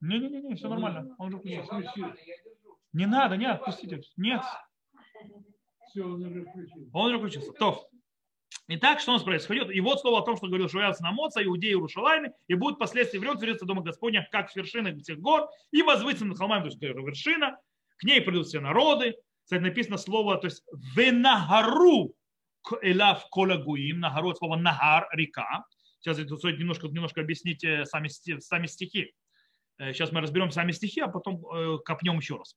Не-не-не, 0.00 0.54
все 0.54 0.68
нормально. 0.68 1.12
Он 1.18 1.34
уже 1.34 1.42
Нет, 1.42 1.64
включил. 1.64 1.74
он 1.74 1.82
нормально, 1.82 2.20
я 2.24 2.36
держу. 2.44 2.78
Не 2.92 3.06
надо, 3.06 3.36
не, 3.36 3.46
отпустите. 3.46 4.00
Нет, 4.16 4.42
Все, 5.88 6.04
он 6.04 6.24
уже 6.24 6.44
включил. 6.44 6.88
он 6.92 7.06
уже 7.06 7.18
включился. 7.18 7.52
То. 7.54 7.88
Итак, 8.74 9.00
что 9.00 9.10
у 9.10 9.14
нас 9.14 9.22
происходит? 9.22 9.70
И 9.70 9.80
вот 9.80 10.00
слово 10.00 10.20
о 10.20 10.22
том, 10.22 10.38
что 10.38 10.46
говорил 10.46 10.66
Шуяс 10.66 10.98
на 11.00 11.12
Моца, 11.12 11.44
Иудеи 11.44 11.72
Иерушалайме, 11.72 12.32
и 12.48 12.54
будет 12.54 12.76
впоследствии 12.76 13.18
времен 13.18 13.36
твориться 13.36 13.66
Дома 13.66 13.82
Господня, 13.82 14.26
как 14.32 14.50
с 14.50 14.56
вершины 14.56 14.98
всех 14.98 15.18
гор, 15.18 15.50
и 15.72 15.82
возвысится 15.82 16.24
над 16.24 16.38
холмами, 16.38 16.62
то 16.62 16.68
есть 16.68 16.82
это 16.82 16.98
вершина, 17.00 17.58
к 17.98 18.04
ней 18.04 18.22
придут 18.22 18.46
все 18.46 18.60
народы. 18.60 19.14
Кстати, 19.44 19.60
написано 19.60 19.98
слово, 19.98 20.38
то 20.38 20.46
есть 20.46 20.64
венагару 20.96 22.14
элав 22.80 23.28
кола 23.28 23.56
гуим, 23.56 24.00
нагору 24.00 24.30
от 24.30 24.38
слова 24.38 24.56
нагар, 24.56 25.06
река. 25.12 25.66
Сейчас 26.00 26.18
это 26.18 26.34
стоит 26.38 26.58
немножко, 26.58 26.86
немножко 26.88 27.20
объяснить 27.20 27.62
э, 27.64 27.84
сами, 27.84 28.08
сами 28.38 28.66
стихи. 28.68 29.12
Э, 29.76 29.92
Сейчас 29.92 30.12
мы 30.12 30.22
разберем 30.22 30.50
сами 30.50 30.72
стихи, 30.72 31.00
а 31.00 31.08
потом 31.08 31.44
э, 31.44 31.76
копнем 31.84 32.16
еще 32.16 32.36
раз. 32.36 32.56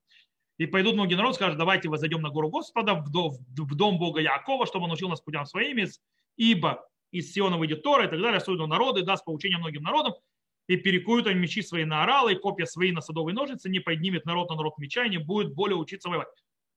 И 0.57 0.67
пойдут 0.67 0.93
многие 0.93 1.15
народы, 1.15 1.35
скажут, 1.35 1.57
давайте 1.57 1.89
возойдем 1.89 2.21
на 2.21 2.29
гору 2.29 2.49
Господа, 2.49 2.93
в 2.93 3.09
дом, 3.09 3.97
Бога 3.97 4.21
Якова, 4.21 4.65
чтобы 4.65 4.83
он 4.83 4.89
научил 4.89 5.09
нас 5.09 5.19
путям 5.19 5.45
своими, 5.45 5.87
ибо 6.37 6.87
из 7.11 7.31
Сиона 7.33 7.57
выйдет 7.57 7.83
Тора 7.83 8.05
и 8.05 8.09
так 8.09 8.21
далее, 8.21 8.39
судят 8.39 8.67
народы, 8.67 9.03
даст 9.03 9.25
поучение 9.25 9.57
многим 9.57 9.83
народам, 9.83 10.13
и 10.67 10.77
перекуют 10.77 11.27
они 11.27 11.39
мечи 11.39 11.61
свои 11.61 11.83
на 11.83 12.03
оралы, 12.03 12.33
и 12.33 12.39
копья 12.39 12.65
свои 12.65 12.91
на 12.91 13.01
садовые 13.01 13.35
ножницы, 13.35 13.69
не 13.69 13.79
поднимет 13.79 14.25
народ 14.25 14.49
на 14.49 14.55
народ 14.55 14.77
меча, 14.77 15.05
и 15.05 15.09
не 15.09 15.17
будет 15.17 15.53
более 15.53 15.75
учиться 15.75 16.09
воевать. 16.09 16.27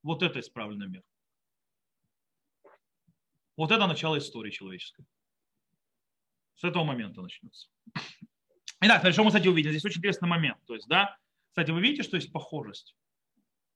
Вот 0.03 0.23
это 0.23 0.41
исправленный 0.41 0.89
мир. 0.89 1.03
Вот 3.57 3.71
это 3.73 3.87
начало 3.87 4.19
истории 4.19 4.51
человеческой. 4.51 5.07
С 6.55 6.65
этого 6.65 6.85
момента 6.85 7.23
начнется. 7.23 7.69
Итак, 8.81 9.13
что 9.13 9.25
мы, 9.25 9.31
кстати, 9.31 9.49
увидели? 9.49 9.73
Здесь 9.73 9.85
очень 9.85 9.99
интересный 9.99 10.29
момент. 10.29 10.59
То 10.67 10.75
есть, 10.75 10.87
да, 10.89 11.17
кстати, 11.49 11.71
вы 11.71 11.81
видите, 11.81 12.03
что 12.03 12.17
есть 12.17 12.33
похожесть? 12.33 12.95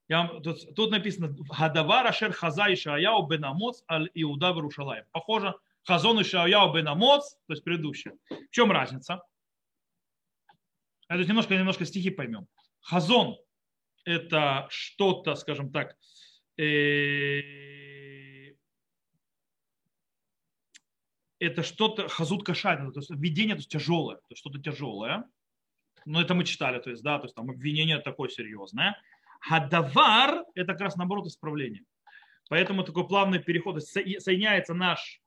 Я 0.09 0.27
тут, 0.43 0.75
тут 0.75 0.91
написано 0.91 1.35
Гадавара 1.59 2.13
Шер 2.13 2.33
Хаза 2.33 2.73
Ишаяу 2.73 3.27
Бен 3.27 3.45
Амоц 3.45 3.83
Аль 3.91 4.11
Иуда 4.15 4.53
Берушалаем. 4.53 5.05
Похоже, 5.13 5.55
Хазон 5.85 6.21
Ишаяу 6.23 6.73
Бен 6.73 6.89
Амоц, 6.89 7.35
то 7.47 7.53
есть 7.53 7.65
предыдущее. 7.65 8.15
В 8.29 8.51
чем 8.51 8.71
разница? 8.71 9.23
Это 11.09 11.25
немножко, 11.25 11.55
немножко 11.55 11.85
стихи 11.85 12.11
поймем. 12.11 12.47
Хазон– 12.81 13.37
это 14.05 14.67
что-то, 14.71 15.35
скажем 15.35 15.71
так, 15.71 15.97
э, 16.57 17.73
это 21.39 21.63
что-то, 21.63 22.09
хазут 22.09 22.45
кашать, 22.45 22.79
то 22.93 23.01
есть 23.01 23.11
видение, 23.11 23.57
то 23.57 23.61
есть 23.61 23.71
тяжелое, 23.71 24.17
то 24.17 24.27
есть 24.31 24.41
что-то 24.41 24.61
тяжелое. 24.61 25.25
Но 26.05 26.21
это 26.21 26.35
мы 26.35 26.45
читали, 26.45 26.81
то 26.81 26.91
есть, 26.91 27.03
да, 27.03 27.19
то 27.19 27.25
есть 27.25 27.35
там 27.35 27.51
обвинение 27.51 27.99
такое 27.99 28.29
серьезное. 28.29 28.97
Хадавар– 29.43 30.45
это 30.55 30.73
как 30.73 30.83
раз 30.83 30.97
наоборот 30.97 31.27
исправление. 31.27 31.83
Поэтому 32.49 32.85
такой 32.85 33.07
плавный 33.09 33.41
переход, 33.41 33.83
соединяется 33.83 34.73
наш, 34.73 35.21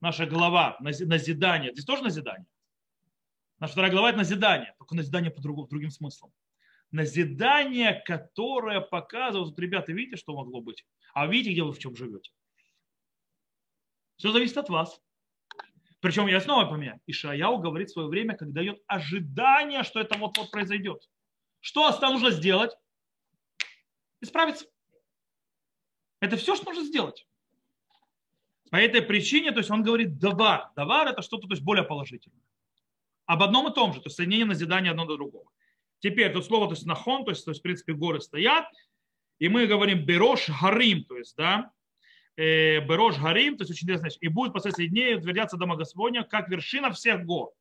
наша 0.00 0.26
глава, 0.26 0.76
нази- 0.80 1.06
назидание. 1.06 1.72
Здесь 1.72 1.86
тоже 1.86 2.02
назидание. 2.02 2.46
Наша 3.58 3.72
вторая 3.72 3.90
глава– 3.90 4.08
это 4.10 4.18
назидание, 4.18 4.74
только 4.78 4.94
назидание 4.94 5.30
по 5.30 5.40
другому, 5.40 5.68
другим 5.68 5.90
смыслом. 5.90 6.32
Назидание, 6.90 8.02
которое 8.04 8.80
показывает, 8.80 9.48
вот, 9.48 9.58
ребята, 9.58 9.92
видите, 9.92 10.16
что 10.16 10.36
могло 10.36 10.60
быть? 10.60 10.84
А 11.14 11.26
видите, 11.26 11.52
где 11.52 11.62
вы 11.62 11.72
в 11.72 11.78
чем 11.78 11.96
живете? 11.96 12.32
Все 14.16 14.30
зависит 14.30 14.58
от 14.58 14.68
вас. 14.68 15.00
Причем 16.00 16.26
я 16.26 16.40
снова 16.40 16.66
поменяю. 16.66 17.00
Ишаяу 17.06 17.58
говорит 17.58 17.88
в 17.88 17.92
свое 17.94 18.08
время, 18.08 18.36
как 18.36 18.52
дает 18.52 18.82
ожидание, 18.86 19.84
что 19.84 20.00
это 20.00 20.18
вот-вот 20.18 20.50
произойдет. 20.50 21.08
Что 21.60 21.98
нужно 22.02 22.30
сделать? 22.30 22.76
Исправиться. 24.24 24.64
Это 26.20 26.38
все, 26.38 26.56
что 26.56 26.64
нужно 26.64 26.84
сделать. 26.84 27.26
По 28.70 28.76
этой 28.76 29.02
причине, 29.02 29.52
то 29.52 29.58
есть 29.58 29.70
он 29.70 29.82
говорит 29.82 30.18
давар. 30.18 30.70
Давар 30.74 31.08
это 31.08 31.20
что-то 31.20 31.46
то 31.46 31.52
есть 31.52 31.62
более 31.62 31.84
положительное. 31.84 32.40
Об 33.26 33.42
одном 33.42 33.70
и 33.70 33.74
том 33.74 33.92
же, 33.92 34.00
то 34.00 34.06
есть 34.06 34.16
соединение 34.16 34.46
назидания 34.46 34.90
одно 34.90 35.04
до 35.04 35.16
другого. 35.16 35.50
Теперь 35.98 36.32
тут 36.32 36.46
слово, 36.46 36.68
то 36.68 36.72
есть 36.72 36.86
нахон, 36.86 37.26
то 37.26 37.32
есть, 37.32 37.44
то 37.44 37.50
есть 37.50 37.60
в 37.60 37.62
принципе 37.62 37.92
горы 37.92 38.20
стоят, 38.22 38.66
и 39.38 39.48
мы 39.50 39.66
говорим 39.66 40.06
берош 40.06 40.48
гарим, 40.48 41.04
то 41.04 41.18
есть, 41.18 41.36
да, 41.36 41.70
э, 42.36 42.80
берош 42.80 43.18
гарим, 43.18 43.58
то 43.58 43.62
есть 43.62 43.72
очень 43.72 43.84
интересно, 43.84 44.08
и 44.20 44.28
будет 44.28 44.54
после 44.54 44.88
дней 44.88 45.16
утвердятся 45.16 45.58
дома 45.58 45.76
Господня, 45.76 46.24
как 46.24 46.48
вершина 46.48 46.90
всех 46.92 47.26
гор 47.26 47.52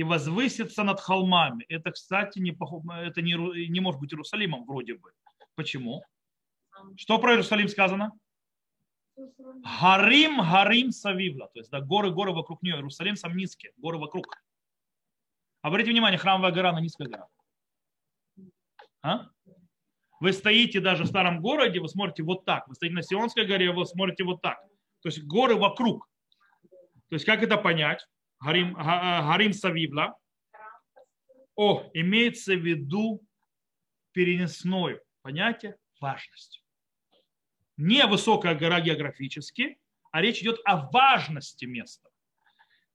и 0.00 0.02
возвысится 0.02 0.82
над 0.82 0.98
холмами. 0.98 1.66
Это, 1.68 1.90
кстати, 1.90 2.38
не, 2.38 2.52
это 3.06 3.20
не, 3.20 3.68
не 3.68 3.80
может 3.80 4.00
быть 4.00 4.14
Иерусалимом 4.14 4.64
вроде 4.64 4.94
бы. 4.94 5.12
Почему? 5.56 6.02
Что 6.96 7.18
про 7.18 7.32
Иерусалим 7.32 7.68
сказано? 7.68 8.12
Гарим, 9.14 10.38
Гарим 10.38 10.90
Савивла. 10.90 11.50
То 11.52 11.60
есть 11.60 11.70
да, 11.70 11.82
горы, 11.82 12.12
горы 12.12 12.32
вокруг 12.32 12.62
нее. 12.62 12.76
Иерусалим 12.76 13.16
сам 13.16 13.36
низкий, 13.36 13.72
горы 13.76 13.98
вокруг. 13.98 14.24
Обратите 15.60 15.90
внимание, 15.90 16.16
храмовая 16.16 16.52
гора, 16.52 16.70
она 16.70 16.80
низкая 16.80 17.08
гора. 17.08 17.28
А? 19.02 19.26
Вы 20.18 20.32
стоите 20.32 20.80
даже 20.80 21.04
в 21.04 21.08
старом 21.08 21.42
городе, 21.42 21.78
вы 21.78 21.90
смотрите 21.90 22.22
вот 22.22 22.46
так. 22.46 22.66
Вы 22.68 22.74
стоите 22.74 22.94
на 22.94 23.02
Сионской 23.02 23.46
горе, 23.46 23.70
вы 23.70 23.84
смотрите 23.84 24.24
вот 24.24 24.40
так. 24.40 24.62
То 25.02 25.10
есть 25.10 25.22
горы 25.24 25.56
вокруг. 25.56 26.08
То 27.10 27.16
есть 27.16 27.26
как 27.26 27.42
это 27.42 27.58
понять? 27.58 28.06
Гарим, 28.40 28.74
Га- 28.74 29.22
Гарим 29.22 29.52
Савивла. 29.52 30.16
О, 31.56 31.90
имеется 31.92 32.54
в 32.54 32.60
виду 32.64 33.22
перенесное 34.12 35.00
понятие 35.22 35.76
важность. 36.00 36.64
Не 37.76 38.06
высокая 38.06 38.54
гора 38.54 38.80
географически, 38.80 39.78
а 40.10 40.22
речь 40.22 40.40
идет 40.40 40.58
о 40.64 40.88
важности 40.90 41.66
места. 41.66 42.08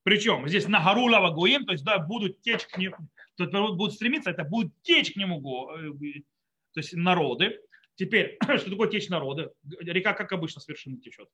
Причем 0.02 0.46
здесь 0.48 0.68
на 0.68 0.82
гору 0.82 1.06
Лавагуим, 1.06 1.64
то 1.64 1.72
есть 1.72 1.84
да, 1.84 1.98
будут 1.98 2.40
течь 2.40 2.66
к 2.66 2.78
нему, 2.78 2.96
то 3.36 3.44
есть 3.44 3.52
будут 3.52 3.94
стремиться, 3.94 4.30
это 4.30 4.44
будут 4.44 4.72
течь 4.82 5.12
к 5.12 5.16
нему 5.16 5.70
э, 5.70 6.22
то 6.72 6.80
есть 6.80 6.92
народы. 6.92 7.60
Теперь, 7.96 8.36
что 8.58 8.70
такое 8.70 8.88
течь 8.88 9.08
народы? 9.08 9.50
Река, 9.80 10.12
как 10.12 10.32
обычно, 10.32 10.60
с 10.60 10.66
течет. 10.66 11.28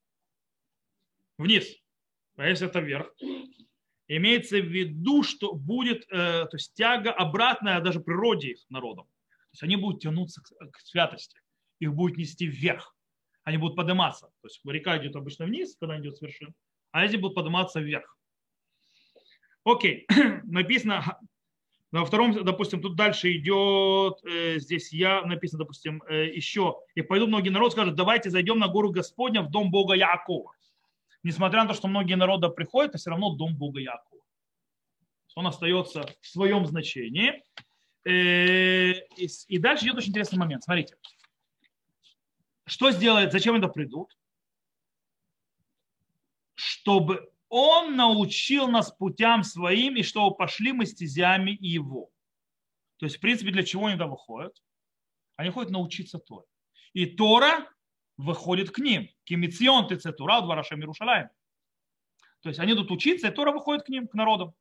Вниз. 1.37 1.77
А 2.37 2.48
если 2.48 2.66
это 2.66 2.81
вверх? 2.81 3.14
Имеется 4.16 4.59
в 4.59 4.66
виду, 4.66 5.22
что 5.22 5.55
будет 5.55 6.05
э, 6.11 6.44
то 6.44 6.57
есть 6.57 6.75
тяга 6.75 7.12
обратная 7.12 7.81
даже 7.81 7.98
природе 8.01 8.51
их 8.51 8.59
народам. 8.68 9.07
То 9.07 9.55
есть 9.55 9.62
они 9.62 9.77
будут 9.77 10.03
тянуться 10.03 10.42
к, 10.42 10.81
святости. 10.81 11.40
Их 11.79 11.94
будет 11.94 12.18
нести 12.18 12.46
вверх. 12.46 12.94
Они 13.44 13.57
будут 13.57 13.75
подниматься. 13.75 14.27
То 14.27 14.48
есть 14.48 14.61
река 14.66 14.98
идет 14.98 15.16
обычно 15.16 15.46
вниз, 15.46 15.77
когда 15.81 15.98
идет 15.98 16.18
с 16.18 16.20
вершин, 16.20 16.55
а 16.90 17.07
эти 17.07 17.16
будут 17.16 17.35
подниматься 17.35 17.81
вверх. 17.81 18.18
Окей. 19.64 20.07
Написано 20.44 21.18
на 21.90 22.05
втором, 22.05 22.33
допустим, 22.44 22.83
тут 22.83 22.96
дальше 22.96 23.33
идет, 23.33 24.22
э, 24.25 24.59
здесь 24.59 24.92
я, 24.92 25.22
написано, 25.22 25.61
допустим, 25.61 26.03
э, 26.07 26.27
еще, 26.35 26.77
и 26.94 27.01
пойду 27.01 27.27
многие 27.27 27.48
народы 27.48 27.72
скажут, 27.72 27.94
давайте 27.94 28.29
зайдем 28.29 28.59
на 28.59 28.68
гору 28.68 28.90
Господня 28.90 29.40
в 29.40 29.51
дом 29.51 29.70
Бога 29.70 29.94
Якова. 29.94 30.53
Несмотря 31.22 31.62
на 31.62 31.68
то, 31.68 31.74
что 31.74 31.88
многие 31.88 32.14
народы 32.14 32.48
приходят, 32.48 32.90
это 32.90 32.98
все 32.98 33.11
равно 33.11 33.35
дом 33.35 33.56
Бога 33.56 33.80
Якова. 33.80 34.22
Он 35.35 35.46
остается 35.46 36.04
в 36.20 36.26
своем 36.26 36.66
значении. 36.66 37.42
Э, 38.04 38.92
и 39.16 39.58
дальше 39.58 39.87
идет 39.87 39.96
очень 39.96 40.11
интересный 40.11 40.38
момент. 40.38 40.64
Смотрите. 40.64 40.96
Что 42.66 42.90
сделает, 42.90 43.32
зачем 43.32 43.54
это 43.54 43.68
придут? 43.68 44.16
Чтобы 46.54 47.32
он 47.48 47.96
научил 47.96 48.68
нас 48.68 48.90
путям 48.90 49.42
своим, 49.44 49.96
и 49.96 50.02
чтобы 50.02 50.37
пошли 50.37 50.72
мы 50.72 50.87
стезями 50.87 51.56
его. 51.61 52.11
То 52.96 53.06
есть, 53.06 53.16
в 53.16 53.20
принципе, 53.20 53.50
для 53.50 53.62
чего 53.62 53.87
они 53.87 53.94
туда 53.94 54.06
выходят? 54.06 54.56
Они 55.37 55.50
ходят 55.50 55.70
научиться 55.70 56.18
Торе. 56.18 56.46
И 56.92 57.06
Тора 57.06 57.68
выходит 58.16 58.70
к 58.70 58.79
ним. 58.79 59.09
Кимицион 59.25 59.88
ты 59.88 59.96
Тура, 60.12 60.40
два 60.40 60.55
Раша 60.55 60.77
Мирушалаем. 60.77 61.29
То 62.42 62.48
есть 62.48 62.59
они 62.61 62.72
идут 62.72 62.90
учиться, 62.90 63.29
и 63.29 63.31
Тора 63.31 63.53
выходит 63.53 63.85
к 63.85 63.88
ним, 63.88 64.09
к 64.09 64.14
народам. 64.14 64.53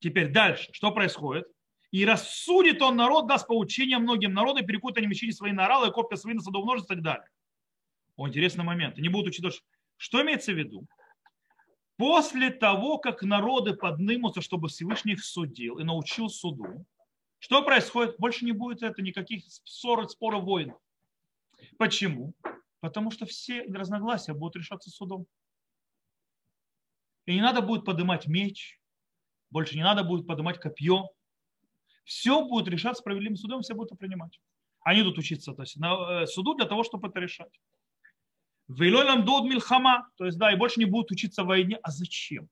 Теперь 0.00 0.32
дальше. 0.32 0.72
Что 0.72 0.90
происходит? 0.90 1.46
И 1.90 2.04
рассудит 2.04 2.82
он 2.82 2.96
народ, 2.96 3.26
даст 3.26 3.46
поучение 3.46 3.98
многим 3.98 4.34
народам, 4.34 4.66
перекут 4.66 4.98
они 4.98 5.06
мечи 5.06 5.30
свои 5.32 5.52
на 5.52 5.66
оралы, 5.66 5.90
копья 5.90 6.16
свои 6.16 6.34
на 6.34 6.40
садов 6.40 6.64
множество 6.64 6.92
и 6.92 6.96
так 6.96 7.04
далее. 7.04 7.28
О, 8.16 8.28
интересный 8.28 8.64
момент. 8.64 8.98
Они 8.98 9.08
будут 9.08 9.28
учить, 9.28 9.62
что 9.96 10.22
имеется 10.22 10.52
в 10.52 10.58
виду? 10.58 10.86
После 11.96 12.50
того, 12.50 12.98
как 12.98 13.22
народы 13.22 13.74
поднимутся, 13.74 14.40
чтобы 14.40 14.68
Всевышний 14.68 15.14
их 15.14 15.24
судил 15.24 15.78
и 15.78 15.84
научил 15.84 16.28
суду, 16.28 16.86
что 17.38 17.62
происходит? 17.62 18.16
Больше 18.18 18.44
не 18.44 18.52
будет 18.52 18.82
это 18.82 19.00
никаких 19.02 19.44
ссор, 19.46 20.08
споров, 20.08 20.44
войн. 20.44 20.74
Почему? 21.78 22.34
Потому 22.80 23.10
что 23.10 23.26
все 23.26 23.62
разногласия 23.64 24.34
будут 24.34 24.56
решаться 24.56 24.90
судом. 24.90 25.26
И 27.26 27.34
не 27.34 27.42
надо 27.42 27.60
будет 27.60 27.84
поднимать 27.84 28.26
меч, 28.26 28.80
больше 29.50 29.76
не 29.76 29.82
надо 29.82 30.04
будет 30.04 30.26
поднимать 30.26 30.58
копье. 30.58 31.08
Все 32.04 32.42
будет 32.44 32.68
решаться 32.68 33.00
справедливым 33.00 33.36
судом, 33.36 33.60
все 33.60 33.74
будут 33.74 33.92
это 33.92 33.98
принимать. 33.98 34.40
Они 34.80 35.02
идут 35.02 35.18
учиться 35.18 35.52
то 35.52 35.62
есть, 35.62 35.76
на 35.76 36.22
э, 36.22 36.26
суду 36.26 36.54
для 36.54 36.66
того, 36.66 36.84
чтобы 36.84 37.08
это 37.08 37.20
решать. 37.20 37.60
Вейлой 38.68 39.04
нам 39.04 39.24
дод 39.24 39.44
милхама, 39.44 40.08
то 40.16 40.24
есть 40.24 40.38
да, 40.38 40.52
и 40.52 40.56
больше 40.56 40.80
не 40.80 40.86
будут 40.86 41.10
учиться 41.10 41.44
войне. 41.44 41.78
А 41.82 41.90
зачем? 41.90 42.48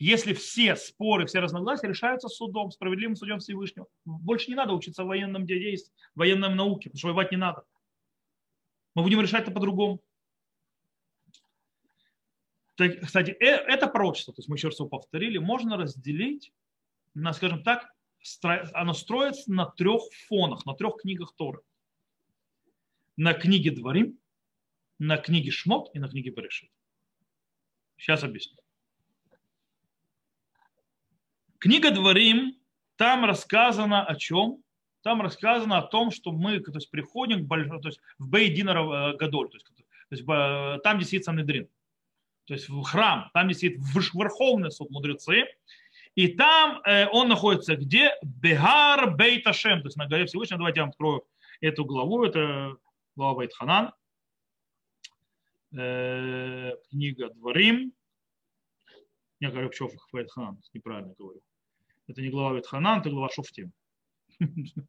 Если 0.00 0.32
все 0.32 0.76
споры, 0.76 1.26
все 1.26 1.40
разногласия 1.40 1.86
решаются 1.86 2.28
судом, 2.28 2.70
справедливым 2.70 3.16
судом 3.16 3.38
Всевышнего, 3.38 3.86
больше 4.06 4.48
не 4.48 4.54
надо 4.54 4.72
учиться 4.72 5.04
в 5.04 5.08
военном 5.08 5.46
действии, 5.46 5.92
в 6.14 6.20
военном 6.20 6.56
науке, 6.56 6.88
потому 6.88 6.98
что 6.98 7.08
воевать 7.08 7.30
не 7.30 7.36
надо. 7.36 7.64
Мы 8.94 9.02
будем 9.02 9.20
решать 9.20 9.42
это 9.42 9.50
по-другому. 9.52 10.02
Кстати, 12.76 13.32
э, 13.32 13.44
это 13.44 13.88
пророчество, 13.88 14.32
то 14.32 14.40
есть 14.40 14.48
мы 14.48 14.56
еще 14.56 14.68
раз 14.68 14.78
его 14.78 14.88
повторили, 14.88 15.36
можно 15.36 15.76
разделить 15.76 16.50
на, 17.12 17.34
скажем 17.34 17.62
так, 17.62 17.92
оно 18.72 18.94
строится 18.94 19.52
на 19.52 19.66
трех 19.66 20.02
фонах, 20.28 20.64
на 20.64 20.74
трех 20.74 20.96
книгах 20.96 21.34
Торы. 21.36 21.60
На 23.18 23.34
книге 23.34 23.70
Дворим, 23.70 24.18
на 24.98 25.18
книге 25.18 25.50
Шмот 25.50 25.90
и 25.92 25.98
на 25.98 26.08
книге 26.08 26.30
Берешит. 26.30 26.70
Сейчас 27.98 28.24
объясню. 28.24 28.56
Книга 31.60 31.90
Дворим, 31.90 32.56
там 32.96 33.24
рассказано 33.26 34.04
о 34.04 34.14
чем? 34.16 34.64
Там 35.02 35.20
рассказано 35.20 35.78
о 35.78 35.82
том, 35.82 36.10
что 36.10 36.32
мы 36.32 36.58
то 36.60 36.72
есть, 36.72 36.90
приходим 36.90 37.44
к 37.44 37.46
большому, 37.46 37.80
то 37.80 37.88
есть, 37.88 38.00
в 38.18 38.28
Бейдина 38.28 38.70
э, 38.70 39.16
Гадоль, 39.16 39.50
то 39.50 39.56
есть, 39.56 39.66
то 39.66 39.74
есть, 40.10 40.82
там, 40.82 40.96
где 40.96 41.06
сидит 41.06 41.24
Санедрин, 41.24 41.68
то 42.46 42.54
есть 42.54 42.68
в 42.68 42.82
храм, 42.82 43.30
там, 43.34 43.46
где 43.46 43.54
сидит 43.54 43.78
Верховный 43.94 44.70
суд 44.70 44.90
мудрецы, 44.90 45.44
и 46.14 46.28
там 46.28 46.80
э, 46.84 47.06
он 47.08 47.28
находится 47.28 47.76
где? 47.76 48.14
Бегар 48.22 49.14
Бейташем, 49.14 49.82
то 49.82 49.88
есть 49.88 49.96
на 49.96 50.08
горе 50.08 50.26
Всевышнего. 50.26 50.58
Давайте 50.58 50.80
я 50.80 50.84
вам 50.84 50.90
открою 50.90 51.24
эту 51.60 51.84
главу, 51.84 52.24
это 52.24 52.76
глава 53.16 53.40
Бейтханан, 53.40 53.92
э, 55.76 56.72
книга 56.88 57.28
Дворим. 57.30 57.92
Я 59.40 59.50
говорю, 59.50 59.70
что 59.72 59.90
Бейтханан, 60.12 60.58
неправильно 60.72 61.14
говорю. 61.18 61.40
Это 62.10 62.22
не 62.22 62.28
глава 62.28 62.54
Бейтханан, 62.54 62.98
это 62.98 63.10
глава 63.10 63.28
Шуфтим. 63.32 63.72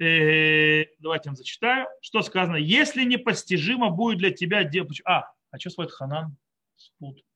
Э, 0.00 0.86
давайте 0.98 1.30
я 1.30 1.36
зачитаю. 1.36 1.86
Что 2.00 2.22
сказано? 2.22 2.56
Если 2.56 3.04
непостижимо 3.04 3.90
будет 3.90 4.18
для 4.18 4.32
тебя... 4.32 4.68
А, 5.04 5.32
а 5.52 5.58
что 5.60 5.70
свой 5.70 5.88
Ханан? 5.88 6.36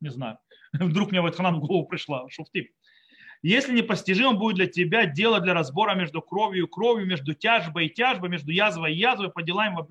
Не 0.00 0.10
знаю. 0.10 0.38
Вдруг 0.72 1.12
мне 1.12 1.20
в 1.20 1.26
этот 1.26 1.36
Ханан 1.36 1.54
в 1.54 1.60
голову 1.60 1.86
пришла. 1.86 2.28
Шуфтим. 2.28 2.66
Если 3.42 3.76
непостижимо 3.76 4.32
будет 4.32 4.56
для 4.56 4.66
тебя 4.66 5.06
дело 5.06 5.40
для 5.40 5.54
разбора 5.54 5.94
между 5.94 6.20
кровью 6.20 6.66
и 6.66 6.68
кровью, 6.68 7.06
между 7.06 7.32
тяжбой 7.32 7.86
и 7.86 7.94
тяжбой, 7.94 8.28
между 8.28 8.50
язвой 8.50 8.92
и 8.92 8.98
язвой, 8.98 9.30
по 9.30 9.42
делам 9.42 9.86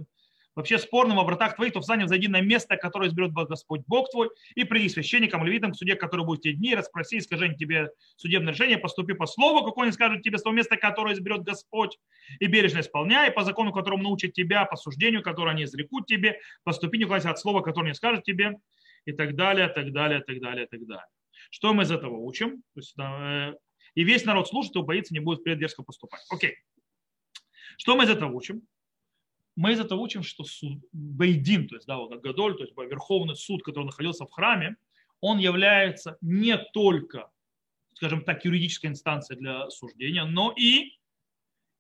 вообще 0.55 0.79
спорным 0.79 1.17
в 1.17 1.25
вратах 1.25 1.55
твоих, 1.55 1.73
то 1.73 1.81
встань, 1.81 2.07
зайди 2.07 2.27
на 2.27 2.41
место, 2.41 2.77
которое 2.77 3.09
изберет 3.09 3.33
Господь 3.33 3.81
Бог 3.87 4.09
твой, 4.09 4.29
и 4.55 4.63
приди 4.63 4.89
священникам, 4.89 5.45
левитам, 5.45 5.73
к 5.73 5.75
суде, 5.75 5.95
который 5.95 6.25
будет 6.25 6.41
те 6.41 6.53
дни, 6.53 6.73
расспроси, 6.73 7.19
скажи 7.19 7.53
тебе 7.55 7.89
судебное 8.15 8.53
решение, 8.53 8.77
поступи 8.77 9.13
по 9.13 9.25
слову, 9.25 9.65
какое 9.65 9.85
они 9.85 9.91
скажут 9.91 10.23
тебе, 10.23 10.37
с 10.37 10.43
того 10.43 10.55
места, 10.55 10.77
которое 10.77 11.13
изберет 11.13 11.43
Господь, 11.43 11.97
и 12.39 12.47
бережно 12.47 12.79
исполняй, 12.79 13.31
по 13.31 13.43
закону, 13.43 13.73
которому 13.73 14.03
научат 14.03 14.33
тебя, 14.33 14.65
по 14.65 14.75
суждению, 14.75 15.21
которое 15.21 15.51
они 15.51 15.63
изрекут 15.63 16.07
тебе, 16.07 16.39
поступи, 16.63 16.97
не 16.97 17.05
от 17.05 17.39
слова, 17.39 17.61
которое 17.61 17.87
они 17.87 17.93
скажут 17.93 18.23
тебе, 18.23 18.53
и 19.05 19.11
так 19.11 19.35
далее, 19.35 19.67
так 19.67 19.91
далее, 19.91 20.21
так 20.21 20.39
далее, 20.41 20.67
так 20.67 20.85
далее. 20.85 21.05
Что 21.51 21.73
мы 21.73 21.83
из 21.83 21.91
этого 21.91 22.17
учим? 22.17 22.63
То 22.73 22.79
есть, 22.79 22.95
э, 22.97 23.53
и 23.93 24.03
весь 24.03 24.25
народ 24.25 24.47
слушает, 24.47 24.75
и 24.75 24.81
боится, 24.81 25.13
не 25.13 25.19
будет 25.19 25.39
впредь 25.39 25.59
дерзко 25.59 25.83
поступать. 25.83 26.21
Окей. 26.29 26.55
Что 27.77 27.95
мы 27.95 28.05
из 28.05 28.09
этого 28.09 28.31
учим? 28.31 28.61
Мы 29.55 29.71
из 29.71 29.79
этого 29.79 29.99
учим, 29.99 30.23
что 30.23 30.43
суд, 30.43 30.83
Бейдин, 30.91 31.67
то 31.67 31.75
есть 31.75 31.87
да, 31.87 31.97
вот 31.97 32.13
Гадоль, 32.21 32.57
то 32.57 32.63
есть 32.63 32.75
Верховный 32.75 33.35
суд, 33.35 33.63
который 33.63 33.85
находился 33.85 34.25
в 34.25 34.31
храме, 34.31 34.75
он 35.21 35.37
является 35.37 36.17
не 36.21 36.57
только, 36.73 37.31
скажем 37.93 38.23
так, 38.23 38.43
юридической 38.43 38.87
инстанцией 38.87 39.39
для 39.39 39.69
суждения, 39.69 40.25
но 40.25 40.53
и 40.57 40.97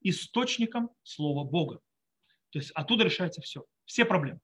источником 0.01 0.89
Слова 1.03 1.43
Бога. 1.43 1.81
То 2.51 2.59
есть 2.59 2.71
оттуда 2.71 3.03
решается 3.03 3.41
все, 3.41 3.65
все 3.85 4.05
проблемы. 4.05 4.39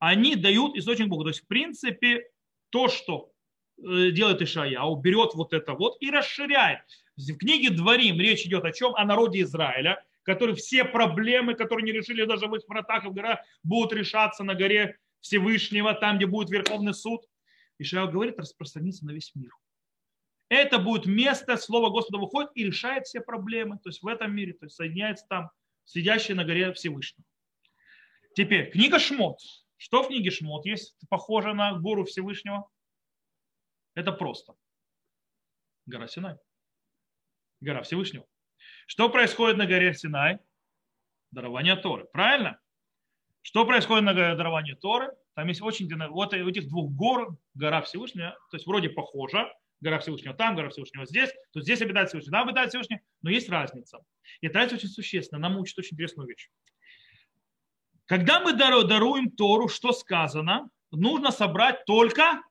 Они 0.00 0.34
дают 0.34 0.76
источник 0.76 1.08
Бога. 1.08 1.24
То 1.24 1.30
есть, 1.30 1.44
в 1.44 1.46
принципе, 1.46 2.28
то, 2.70 2.88
что 2.88 3.32
Э, 3.78 4.10
делает 4.10 4.40
Ишаяу, 4.40 4.96
берет 4.96 5.34
вот 5.34 5.52
это 5.52 5.74
вот 5.74 5.96
и 6.00 6.10
расширяет. 6.10 6.80
В 7.16 7.36
книге 7.36 7.70
Дворим 7.70 8.20
речь 8.20 8.46
идет 8.46 8.64
о 8.64 8.72
чем? 8.72 8.94
О 8.94 9.04
народе 9.04 9.40
Израиля, 9.42 10.04
который 10.22 10.54
все 10.54 10.84
проблемы, 10.84 11.54
которые 11.54 11.84
не 11.84 11.92
решили 11.92 12.24
даже 12.24 12.46
в 12.46 12.54
их 12.54 12.62
вратах 12.68 13.04
и 13.04 13.08
в 13.08 13.12
горах, 13.12 13.40
будут 13.62 13.92
решаться 13.92 14.44
на 14.44 14.54
горе 14.54 14.98
Всевышнего, 15.20 15.94
там, 15.94 16.16
где 16.16 16.26
будет 16.26 16.50
Верховный 16.50 16.94
суд. 16.94 17.24
Ишаяу 17.78 18.10
говорит, 18.10 18.38
распространиться 18.38 19.04
на 19.06 19.10
весь 19.12 19.34
мир. 19.34 19.50
Это 20.48 20.78
будет 20.78 21.06
место, 21.06 21.56
Слово 21.56 21.88
Господа 21.88 22.18
выходит 22.18 22.50
и 22.54 22.64
решает 22.64 23.06
все 23.06 23.20
проблемы. 23.20 23.78
То 23.78 23.88
есть 23.88 24.02
в 24.02 24.06
этом 24.06 24.34
мире, 24.34 24.52
то 24.52 24.66
есть 24.66 24.76
соединяется 24.76 25.26
там 25.28 25.50
сидящий 25.84 26.34
на 26.34 26.44
горе 26.44 26.72
Всевышнего. 26.74 27.24
Теперь, 28.34 28.70
книга 28.70 28.98
Шмот. 28.98 29.38
Что 29.76 30.02
в 30.02 30.08
книге 30.08 30.30
Шмот 30.30 30.64
есть 30.66 30.96
похоже 31.08 31.54
на 31.54 31.72
гору 31.78 32.04
Всевышнего? 32.04 32.68
Это 33.94 34.12
просто. 34.12 34.54
Гора 35.86 36.06
Синай. 36.06 36.36
Гора 37.60 37.82
Всевышнего. 37.82 38.26
Что 38.86 39.08
происходит 39.08 39.56
на 39.56 39.66
горе 39.66 39.94
Синай? 39.94 40.38
Дарование 41.30 41.76
Торы. 41.76 42.04
Правильно? 42.12 42.60
Что 43.42 43.64
происходит 43.64 44.04
на 44.04 44.14
горе 44.14 44.34
дарования 44.34 44.76
Торы? 44.76 45.12
Там 45.34 45.48
есть 45.48 45.62
очень... 45.62 45.88
Вот 46.08 46.34
у 46.34 46.48
этих 46.48 46.68
двух 46.68 46.90
гор, 46.92 47.36
гора 47.54 47.82
Всевышнего, 47.82 48.30
то 48.50 48.56
есть 48.56 48.66
вроде 48.66 48.90
похожа, 48.90 49.52
гора 49.80 49.98
Всевышнего 49.98 50.34
там, 50.34 50.54
гора 50.54 50.68
Всевышнего 50.68 51.06
здесь, 51.06 51.30
то 51.52 51.60
здесь 51.60 51.80
обитает 51.80 52.08
Всевышний, 52.08 52.30
там 52.30 52.46
обитает 52.46 52.68
Всевышний, 52.70 53.00
но 53.22 53.30
есть 53.30 53.48
разница. 53.48 54.04
И 54.40 54.48
разница 54.48 54.74
очень 54.74 54.88
существенна. 54.88 55.40
Нам 55.40 55.58
учит 55.58 55.78
очень 55.78 55.94
интересную 55.94 56.28
вещь. 56.28 56.50
Когда 58.06 58.40
мы 58.40 58.52
даруем 58.52 59.30
Тору, 59.30 59.68
что 59.68 59.92
сказано? 59.92 60.68
Нужно 60.90 61.30
собрать 61.30 61.84
только 61.86 62.42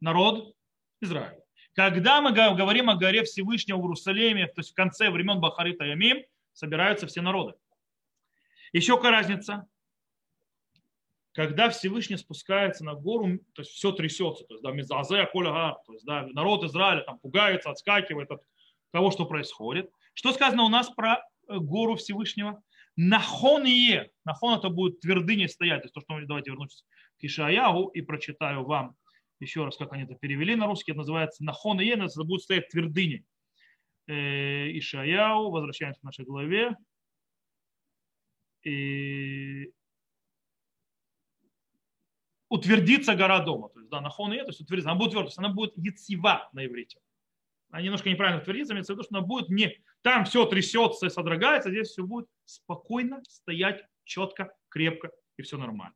народ 0.00 0.56
Израиля. 1.00 1.43
Когда 1.74 2.20
мы 2.20 2.32
говорим 2.32 2.88
о 2.88 2.94
горе 2.94 3.24
Всевышнего 3.24 3.78
в 3.78 3.82
Иерусалиме, 3.82 4.46
то 4.46 4.60
есть 4.60 4.70
в 4.70 4.74
конце 4.74 5.10
времен 5.10 5.40
Бахарита 5.40 5.84
Ямим, 5.84 6.24
собираются 6.52 7.06
все 7.08 7.20
народы. 7.20 7.54
Еще 8.72 8.96
какая 8.96 9.12
разница? 9.12 9.66
Когда 11.32 11.68
Всевышний 11.70 12.16
спускается 12.16 12.84
на 12.84 12.94
гору, 12.94 13.38
то 13.54 13.62
есть 13.62 13.72
все 13.72 13.90
трясется, 13.90 14.44
то 14.44 14.54
есть 14.54 14.62
да, 14.62 14.70
мизазе, 14.70 15.26
то 15.26 15.92
есть 15.92 16.04
да, 16.04 16.28
народ 16.28 16.62
Израиля 16.62 17.02
там 17.02 17.18
пугается, 17.18 17.70
отскакивает 17.70 18.30
от 18.30 18.42
того, 18.92 19.10
что 19.10 19.26
происходит. 19.26 19.90
Что 20.14 20.32
сказано 20.32 20.62
у 20.62 20.68
нас 20.68 20.90
про 20.90 21.16
э, 21.48 21.58
гору 21.58 21.96
Всевышнего? 21.96 22.62
Нахон 22.94 23.64
е. 23.64 24.12
Нахон 24.24 24.56
это 24.56 24.68
будет 24.68 25.00
твердыней 25.00 25.48
стоять. 25.48 25.82
То 25.82 25.86
есть 25.86 25.94
то, 25.94 26.00
что 26.00 26.24
давайте 26.24 26.52
вернуться 26.52 26.84
к 27.18 27.24
Ишаяху 27.24 27.88
и 27.88 28.00
прочитаю 28.00 28.64
вам 28.64 28.96
еще 29.44 29.64
раз, 29.64 29.76
как 29.76 29.92
они 29.92 30.02
это 30.04 30.14
перевели 30.14 30.56
на 30.56 30.66
русский, 30.66 30.92
это 30.92 30.98
называется 30.98 31.44
нахон 31.44 31.80
и 31.80 31.86
это 31.86 32.06
будет 32.24 32.42
стоять 32.42 32.68
твердыни. 32.68 33.24
Э, 34.06 34.70
Ишаяу, 34.78 35.50
возвращаемся 35.50 36.00
к 36.00 36.04
нашей 36.04 36.24
главе. 36.24 36.76
И 38.62 39.72
утвердится 42.48 43.14
гора 43.14 43.40
дома. 43.40 43.68
То 43.70 43.80
есть, 43.80 43.90
да, 43.90 44.00
нахон 44.00 44.32
и 44.32 44.38
то 44.38 44.46
есть 44.46 44.60
утвердится. 44.60 44.90
Она 44.90 44.98
будет 44.98 45.10
твердость, 45.12 45.38
она 45.38 45.48
будет 45.48 45.72
яцива 45.76 46.48
на 46.52 46.64
иврите. 46.64 46.98
Она 47.70 47.82
немножко 47.82 48.08
неправильно 48.08 48.40
утвердится, 48.40 48.72
имеется 48.72 48.92
в 48.92 48.96
виду, 48.96 49.04
что 49.04 49.16
она 49.16 49.26
будет 49.26 49.48
не... 49.48 49.76
Там 50.02 50.24
все 50.24 50.46
трясется 50.46 51.06
и 51.06 51.10
содрогается, 51.10 51.70
здесь 51.70 51.88
все 51.88 52.04
будет 52.04 52.28
спокойно 52.44 53.22
стоять 53.24 53.84
четко, 54.04 54.54
крепко 54.68 55.10
и 55.36 55.42
все 55.42 55.58
нормально. 55.58 55.94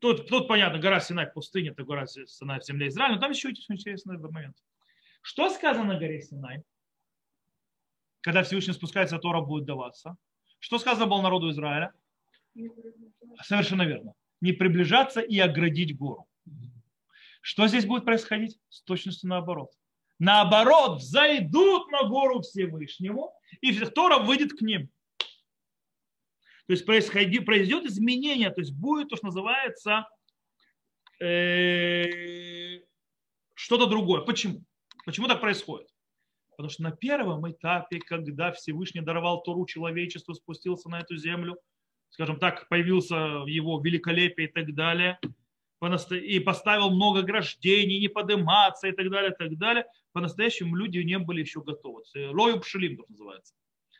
Тут, 0.00 0.28
тут 0.28 0.46
понятно, 0.46 0.78
гора 0.78 1.00
Синай 1.00 1.26
в 1.26 1.32
пустыне, 1.32 1.70
это 1.70 1.84
гора 1.84 2.06
Синай 2.06 2.60
в 2.60 2.64
земле 2.64 2.88
Израиля, 2.88 3.14
но 3.14 3.20
там 3.20 3.30
еще 3.30 3.48
очень 3.48 3.64
интересный 3.74 4.18
момент. 4.18 4.56
Что 5.22 5.48
сказано 5.48 5.94
на 5.94 5.98
горе 5.98 6.20
Синай? 6.20 6.62
Когда 8.20 8.42
Всевышний 8.42 8.74
спускается, 8.74 9.18
Тора 9.18 9.40
будет 9.40 9.64
даваться. 9.64 10.16
Что 10.58 10.78
сказано 10.78 11.06
было 11.06 11.22
народу 11.22 11.50
Израиля? 11.50 11.92
Совершенно 13.42 13.82
верно. 13.82 14.14
Не 14.40 14.52
приближаться 14.52 15.20
и 15.20 15.38
оградить 15.38 15.96
гору. 15.96 16.26
Что 17.40 17.66
здесь 17.68 17.86
будет 17.86 18.04
происходить? 18.04 18.58
С 18.68 18.82
точностью 18.82 19.30
наоборот. 19.30 19.70
Наоборот, 20.18 21.02
зайдут 21.02 21.90
на 21.90 22.02
гору 22.08 22.40
Всевышнему, 22.40 23.32
и 23.60 23.78
Тора 23.80 24.18
выйдет 24.18 24.52
к 24.52 24.62
ним. 24.62 24.90
То 26.66 26.72
есть 26.72 26.84
произойдет 26.84 27.84
изменение, 27.84 28.50
то 28.50 28.60
есть 28.60 28.72
будет 28.72 29.08
то, 29.08 29.16
что 29.16 29.26
называется 29.26 30.08
э, 31.20 32.80
что-то 33.54 33.86
другое. 33.86 34.22
Почему? 34.22 34.64
Почему 35.04 35.28
так 35.28 35.40
происходит? 35.40 35.88
Потому 36.50 36.70
что 36.70 36.82
на 36.82 36.90
первом 36.90 37.48
этапе, 37.50 38.00
когда 38.00 38.50
Всевышний 38.50 39.00
даровал 39.00 39.42
Тору 39.42 39.66
человечеству, 39.66 40.34
спустился 40.34 40.88
на 40.88 41.00
эту 41.00 41.16
землю, 41.16 41.56
скажем 42.08 42.38
так, 42.38 42.68
появился 42.68 43.14
его 43.46 43.78
великолепие 43.80 44.48
и 44.48 44.50
так 44.50 44.74
далее, 44.74 45.20
и 46.10 46.40
поставил 46.40 46.90
много 46.90 47.20
ограждений, 47.20 48.00
не 48.00 48.08
подниматься 48.08 48.88
и 48.88 48.92
так 48.92 49.10
далее, 49.10 49.32
и 49.32 49.36
так 49.36 49.56
далее, 49.58 49.84
по-настоящему 50.12 50.74
люди 50.74 50.98
не 50.98 51.18
были 51.18 51.42
еще 51.42 51.62
готовы. 51.62 52.02
Лою 52.14 52.58
пшелим, 52.60 52.96
так 52.96 53.08
называется. 53.10 53.54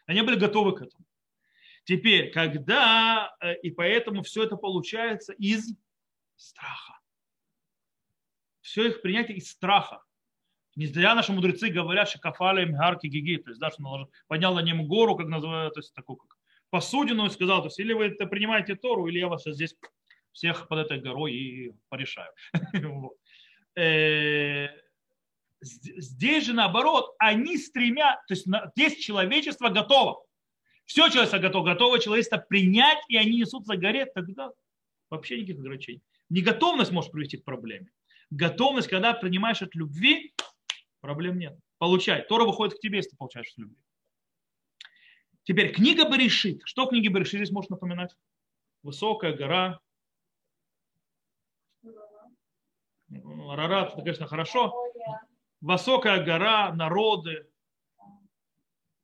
Они 0.06 0.22
были 0.22 0.36
готовы 0.36 0.74
к 0.74 0.82
этому. 0.82 1.04
Теперь, 1.86 2.32
когда, 2.32 3.32
э, 3.40 3.54
и 3.60 3.70
поэтому 3.70 4.24
все 4.24 4.42
это 4.42 4.56
получается 4.56 5.32
из 5.34 5.72
страха. 6.34 6.98
Все 8.60 8.88
их 8.88 9.02
принятие 9.02 9.36
из 9.36 9.48
страха. 9.48 10.02
Не 10.74 10.86
зря 10.86 11.14
наши 11.14 11.32
мудрецы 11.32 11.68
говорят, 11.68 12.08
что 12.08 12.18
кафали 12.18 12.64
гарки 12.64 13.06
гиги, 13.06 13.36
то 13.36 13.50
есть, 13.50 13.60
да, 13.60 13.70
что 13.70 14.10
поднял 14.26 14.52
на 14.56 14.62
нем 14.62 14.88
гору, 14.88 15.14
как 15.14 15.28
называют, 15.28 15.74
то 15.74 15.78
есть, 15.80 15.94
такую, 15.94 16.16
как 16.16 16.36
посудину 16.70 17.26
и 17.26 17.30
сказал, 17.30 17.60
то 17.60 17.68
есть, 17.68 17.78
или 17.78 17.92
вы 17.92 18.06
это 18.06 18.26
принимаете 18.26 18.74
Тору, 18.74 19.06
или 19.06 19.20
я 19.20 19.28
вас 19.28 19.44
здесь 19.44 19.76
всех 20.32 20.66
под 20.66 20.80
этой 20.80 21.00
горой 21.00 21.34
и 21.34 21.72
порешаю. 21.88 22.32
Э, 23.78 24.68
здесь 25.60 26.46
же 26.46 26.54
наоборот, 26.54 27.14
они 27.18 27.58
стремят, 27.58 28.20
то 28.26 28.32
есть 28.32 28.46
здесь 28.74 29.04
человечество 29.04 29.68
готово. 29.68 30.25
Все 30.86 31.08
человечество 31.08 31.38
готово, 31.38 31.64
готово 31.64 31.98
человечество 31.98 32.38
принять, 32.38 32.98
и 33.08 33.16
они 33.16 33.38
несут 33.38 33.66
за 33.66 33.76
горе, 33.76 34.06
тогда 34.06 34.50
вообще 35.10 35.36
никаких 35.36 35.58
ограничений. 35.58 36.02
Неготовность 36.30 36.92
может 36.92 37.12
привести 37.12 37.36
к 37.36 37.44
проблеме. 37.44 37.90
Готовность, 38.30 38.88
когда 38.88 39.12
принимаешь 39.12 39.62
от 39.62 39.74
любви, 39.74 40.32
проблем 41.00 41.38
нет. 41.38 41.58
Получай. 41.78 42.22
Тора 42.22 42.44
выходит 42.44 42.78
к 42.78 42.80
тебе, 42.80 42.98
если 42.98 43.10
ты 43.10 43.16
получаешь 43.16 43.50
от 43.52 43.58
любви. 43.58 43.76
Теперь 45.42 45.72
книга 45.72 46.08
Берешит. 46.08 46.62
Что 46.64 46.86
книги 46.86 47.08
Берешит 47.08 47.40
здесь 47.40 47.50
можно 47.50 47.74
напоминать? 47.74 48.16
Высокая 48.82 49.32
гора. 49.36 49.80
Арарат, 53.50 53.92
это, 53.92 54.02
конечно, 54.02 54.26
хорошо. 54.26 54.74
Высокая 55.60 56.24
гора, 56.24 56.72
народы. 56.72 57.48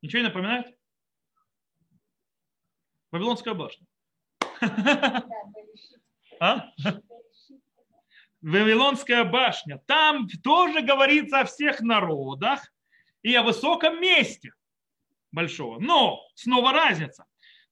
Ничего 0.01 0.21
не 0.21 0.27
напоминает? 0.27 0.72
Вавилонская 3.13 3.53
башня. 3.53 3.85
А? 6.39 6.71
Вавилонская 8.41 9.23
башня. 9.23 9.77
Там 9.85 10.27
тоже 10.43 10.81
говорится 10.81 11.41
о 11.41 11.45
всех 11.45 11.81
народах 11.81 12.73
и 13.21 13.35
о 13.35 13.43
высоком 13.43 14.01
месте 14.01 14.51
большого. 15.31 15.79
Но 15.79 16.25
снова 16.33 16.73
разница. 16.73 17.25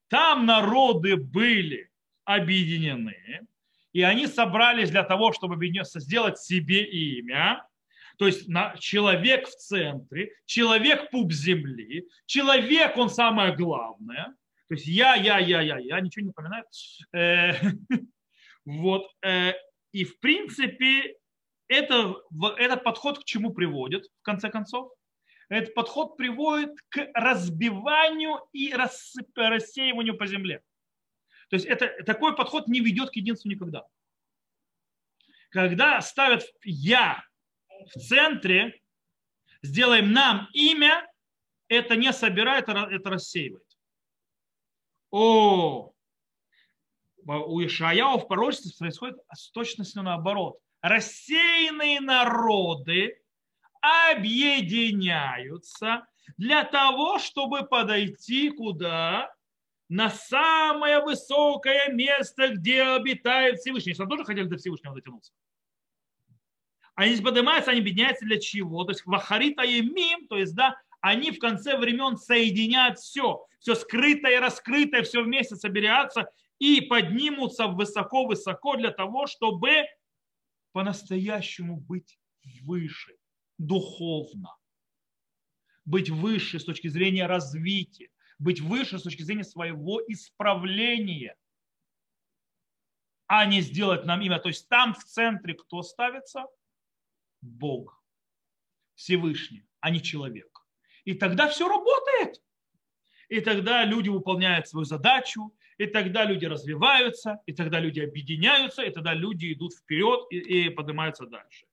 Там 0.06 0.46
народы 0.46 1.16
были 1.16 1.90
объединены, 2.22 3.40
и 3.92 4.02
они 4.02 4.28
собрались 4.28 4.90
для 4.90 5.02
того, 5.02 5.32
чтобы 5.32 5.56
сделать 5.98 6.38
себе 6.38 6.84
имя. 6.84 7.66
То 8.16 8.28
есть 8.28 8.46
человек 8.78 9.48
в 9.48 9.56
центре, 9.56 10.36
человек 10.46 11.10
пуп 11.10 11.32
земли, 11.32 12.06
человек 12.26 12.96
он 12.96 13.10
самое 13.10 13.56
главное. 13.56 14.36
То 14.72 14.76
есть 14.76 14.86
я, 14.86 15.16
я, 15.16 15.38
я, 15.38 15.60
я, 15.60 15.76
я, 15.76 16.00
ничего 16.00 16.22
не 16.22 16.26
напоминает. 16.28 16.64
Э, 17.12 17.52
вот. 18.64 19.06
Э, 19.22 19.52
и 19.92 20.04
в 20.04 20.18
принципе 20.18 21.18
это, 21.68 22.14
этот 22.56 22.82
подход 22.82 23.18
к 23.18 23.24
чему 23.24 23.52
приводит, 23.52 24.06
в 24.06 24.22
конце 24.22 24.48
концов? 24.48 24.90
Этот 25.50 25.74
подход 25.74 26.16
приводит 26.16 26.70
к 26.88 27.06
разбиванию 27.12 28.40
и 28.54 28.72
рассеиванию 28.72 30.16
по 30.16 30.26
земле. 30.26 30.62
То 31.50 31.56
есть 31.56 31.66
это, 31.66 31.90
такой 32.04 32.34
подход 32.34 32.66
не 32.66 32.80
ведет 32.80 33.10
к 33.10 33.16
единству 33.16 33.50
никогда. 33.50 33.84
Когда 35.50 36.00
ставят 36.00 36.44
«я» 36.62 37.22
в 37.94 38.00
центре, 38.00 38.80
сделаем 39.60 40.12
нам 40.12 40.48
имя, 40.54 41.06
это 41.68 41.94
не 41.94 42.10
собирает, 42.14 42.70
это 42.70 43.10
рассеивает 43.10 43.62
о, 45.12 45.92
у 47.24 47.64
Ишаяу 47.64 48.18
в 48.18 48.26
пророчестве 48.26 48.72
происходит 48.76 49.18
с 49.32 49.50
точностью 49.50 50.02
наоборот. 50.02 50.58
Рассеянные 50.80 52.00
народы 52.00 53.20
объединяются 53.80 56.06
для 56.36 56.64
того, 56.64 57.18
чтобы 57.18 57.64
подойти 57.64 58.50
куда? 58.50 59.32
На 59.88 60.08
самое 60.08 61.02
высокое 61.02 61.92
место, 61.92 62.48
где 62.48 62.82
обитает 62.82 63.58
Всевышний. 63.58 63.94
Они 63.98 64.08
тоже 64.08 64.24
хотели 64.24 64.46
до 64.46 64.56
Всевышнего 64.56 64.94
дотянуться. 64.94 65.32
Они 66.94 67.14
поднимаются, 67.16 67.70
они 67.70 67.80
объединяются 67.80 68.24
для 68.24 68.40
чего? 68.40 68.84
То 68.84 68.92
есть 68.92 69.04
вахарита 69.04 69.62
и 69.62 69.82
мим, 69.82 70.26
то 70.28 70.38
есть 70.38 70.54
да, 70.54 70.80
они 71.02 71.30
в 71.30 71.38
конце 71.38 71.76
времен 71.76 72.16
соединят 72.16 72.98
все 72.98 73.46
все 73.62 73.76
скрытое 73.76 74.36
и 74.36 74.40
раскрытое, 74.40 75.02
все 75.04 75.22
вместе 75.22 75.54
соберется 75.54 76.30
и 76.58 76.80
поднимутся 76.80 77.68
высоко-высоко 77.68 78.76
для 78.76 78.90
того, 78.90 79.28
чтобы 79.28 79.86
по-настоящему 80.72 81.76
быть 81.76 82.18
выше, 82.62 83.16
духовно, 83.58 84.56
быть 85.84 86.10
выше 86.10 86.58
с 86.58 86.64
точки 86.64 86.88
зрения 86.88 87.26
развития, 87.26 88.10
быть 88.40 88.60
выше 88.60 88.98
с 88.98 89.02
точки 89.02 89.22
зрения 89.22 89.44
своего 89.44 90.02
исправления, 90.08 91.36
а 93.28 93.46
не 93.46 93.60
сделать 93.60 94.04
нам 94.04 94.22
имя. 94.22 94.40
То 94.40 94.48
есть 94.48 94.68
там 94.68 94.92
в 94.94 95.04
центре 95.04 95.54
кто 95.54 95.82
ставится? 95.82 96.46
Бог, 97.40 98.02
Всевышний, 98.96 99.64
а 99.78 99.90
не 99.90 100.02
человек. 100.02 100.51
И 101.04 101.14
тогда 101.14 101.48
все 101.48 101.68
работает 101.68 102.40
и 103.32 103.40
тогда 103.40 103.86
люди 103.86 104.10
выполняют 104.10 104.68
свою 104.68 104.84
задачу, 104.84 105.54
и 105.78 105.86
тогда 105.86 106.26
люди 106.26 106.44
развиваются, 106.44 107.40
и 107.46 107.54
тогда 107.54 107.80
люди 107.80 108.00
объединяются, 108.00 108.82
и 108.82 108.90
тогда 108.90 109.14
люди 109.14 109.54
идут 109.54 109.72
вперед 109.72 110.26
и, 110.30 110.66
и 110.66 110.68
поднимаются 110.68 111.24
дальше. 111.24 111.64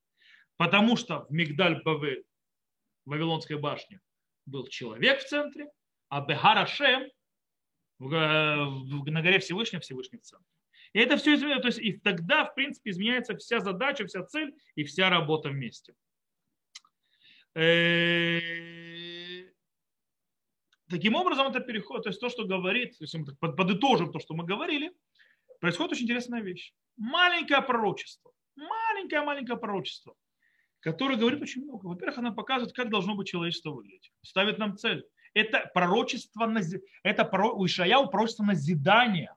Потому 0.56 0.96
что 0.96 1.26
в 1.28 1.34
Мигдаль 1.34 1.82
в 1.84 2.24
Вавилонской 3.06 3.58
башне, 3.58 4.00
был 4.46 4.68
человек 4.68 5.20
в 5.20 5.28
центре, 5.28 5.70
а 6.08 6.22
Бехарашем 6.22 7.10
в, 8.00 8.10
на 8.10 9.22
горе 9.22 9.40
Всевышнего 9.40 9.82
Всевышний 9.82 10.20
в 10.20 10.24
центре. 10.24 10.48
И 10.94 11.00
это 11.00 11.18
все 11.18 11.36
изменяется. 11.36 11.64
То 11.64 11.68
есть 11.68 11.80
и 11.80 11.92
тогда, 12.00 12.46
в 12.46 12.56
принципе, 12.56 12.92
изменяется 12.92 13.36
вся 13.36 13.60
задача, 13.60 14.08
вся 14.08 14.24
цель 14.24 14.56
и 14.76 14.86
вся 14.86 15.10
работа 15.10 15.50
вместе. 15.50 15.94
Таким 20.90 21.16
образом, 21.16 21.48
это 21.48 21.60
переход, 21.60 22.04
то 22.04 22.10
есть 22.10 22.20
то, 22.20 22.30
что 22.30 22.46
говорит, 22.46 22.96
если 23.00 23.20
мы 23.20 23.26
так 23.26 23.40
подытожим 23.40 24.12
то, 24.12 24.20
что 24.20 24.34
мы 24.34 24.44
говорили, 24.44 24.92
происходит 25.60 25.94
очень 25.94 26.06
интересная 26.06 26.42
вещь. 26.42 26.74
Маленькое 26.98 27.62
пророчество, 27.62 28.32
маленькое-маленькое 28.56 29.58
пророчество, 29.60 30.16
которое 30.80 31.16
говорит 31.16 31.42
очень 31.42 31.64
много. 31.64 31.86
Во-первых, 31.86 32.18
оно 32.18 32.34
показывает, 32.34 32.76
как 32.76 32.90
должно 32.90 33.16
быть 33.16 33.28
человечество 33.28 33.70
выглядеть, 33.70 34.12
ставит 34.24 34.58
нам 34.58 34.78
цель. 34.78 35.06
Это 35.36 35.70
пророчество, 35.76 36.52
это 37.04 37.24
у 37.54 37.66
Ишаяу 37.68 38.10
пророчество 38.10 38.44
назидания. 38.44 39.36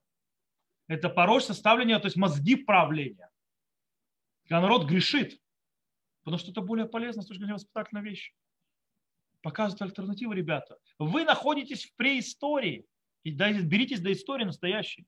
Это 0.89 1.11
пророчество 1.11 1.53
ставления, 1.53 1.99
то 1.99 2.07
есть 2.07 2.17
мозги 2.17 2.57
правления. 2.57 3.31
Когда 4.45 4.63
народ 4.63 4.87
грешит, 4.87 5.39
потому 6.25 6.39
что 6.39 6.51
это 6.51 6.63
более 6.63 6.87
полезно 6.87 7.21
с 7.21 7.27
точки 7.27 7.41
зрения 7.41 7.55
воспитательной 7.55 8.03
вещи 8.03 8.35
показывают 9.43 9.83
альтернативу, 9.83 10.33
ребята. 10.33 10.79
Вы 10.99 11.25
находитесь 11.25 11.85
в 11.85 11.95
преистории. 11.97 12.87
И 13.25 13.31
беритесь 13.31 14.01
до 14.01 14.13
истории 14.13 14.45
настоящей. 14.45 15.07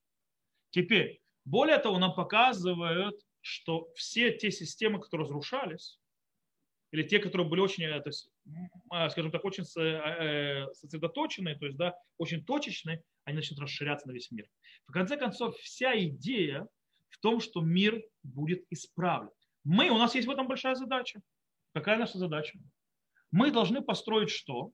Теперь, 0.70 1.20
более 1.44 1.78
того, 1.78 1.98
нам 1.98 2.14
показывают, 2.14 3.20
что 3.40 3.88
все 3.94 4.32
те 4.32 4.50
системы, 4.50 5.00
которые 5.00 5.26
разрушались, 5.26 5.98
или 6.92 7.02
те, 7.02 7.18
которые 7.18 7.48
были 7.48 7.60
очень, 7.60 7.84
э, 7.84 8.00
то 8.00 8.08
есть, 8.08 8.30
а, 8.88 9.10
скажем 9.10 9.32
так, 9.32 9.44
очень 9.44 9.64
э, 9.64 10.72
сосредоточенные, 10.74 11.56
то 11.56 11.66
есть, 11.66 11.76
да, 11.76 11.94
очень 12.18 12.44
точечные, 12.44 13.02
они 13.24 13.36
начнут 13.36 13.58
расширяться 13.58 14.06
на 14.06 14.12
весь 14.12 14.30
мир. 14.30 14.46
В 14.86 14.92
конце 14.92 15.16
концов, 15.16 15.56
вся 15.56 15.98
идея 16.04 16.68
в 17.08 17.18
том, 17.18 17.40
что 17.40 17.62
мир 17.62 18.00
будет 18.22 18.64
исправлен. 18.70 19.32
Мы, 19.64 19.90
у 19.90 19.98
нас 19.98 20.14
есть 20.14 20.28
в 20.28 20.30
этом 20.30 20.46
большая 20.46 20.76
задача. 20.76 21.20
Какая 21.72 21.98
наша 21.98 22.18
задача? 22.18 22.58
Мы 23.34 23.50
должны 23.50 23.82
построить 23.82 24.30
что? 24.30 24.70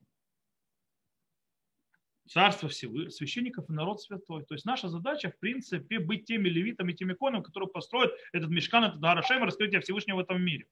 Царство 2.29 2.69
Всевышнего, 2.69 3.09
священников 3.09 3.71
и 3.71 3.73
народ 3.73 4.03
святой. 4.03 4.45
То 4.45 4.53
есть 4.53 4.67
наша 4.67 4.91
задача, 4.91 5.31
в 5.31 5.39
принципе, 5.39 5.99
быть 5.99 6.27
теми 6.27 6.51
левитами, 6.51 6.93
теми 6.93 7.15
конами, 7.15 7.43
которые 7.43 7.71
построят 7.71 8.13
этот 8.35 8.51
мешкан, 8.51 8.85
этот 8.85 9.01
Дарашем, 9.01 9.43
раскрытие 9.45 9.81
Всевышнего 9.81 10.17
в 10.17 10.21
этом 10.21 10.43
мире. 10.43 10.67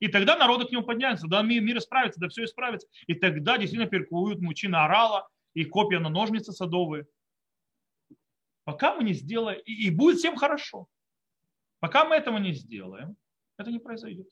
И 0.00 0.08
тогда 0.08 0.36
народы 0.36 0.66
к 0.66 0.70
нему 0.70 0.84
поднятся, 0.84 1.26
да 1.28 1.40
мир, 1.40 1.78
исправится, 1.78 2.20
да 2.20 2.28
все 2.28 2.44
исправится. 2.44 2.86
И 3.06 3.14
тогда 3.14 3.56
действительно 3.56 3.88
перекуют 3.88 4.42
мучи 4.42 4.66
на 4.66 4.84
орала 4.84 5.30
и 5.54 5.64
копья 5.64 6.00
на 6.00 6.10
ножницы 6.10 6.52
садовые. 6.52 7.06
Пока 8.64 8.94
мы 8.94 9.02
не 9.02 9.14
сделаем, 9.14 9.62
и 9.64 9.88
будет 9.88 10.18
всем 10.18 10.36
хорошо. 10.36 10.88
Пока 11.80 12.04
мы 12.04 12.16
этого 12.16 12.36
не 12.36 12.52
сделаем, 12.52 13.16
это 13.56 13.70
не 13.70 13.78
произойдет. 13.78 14.28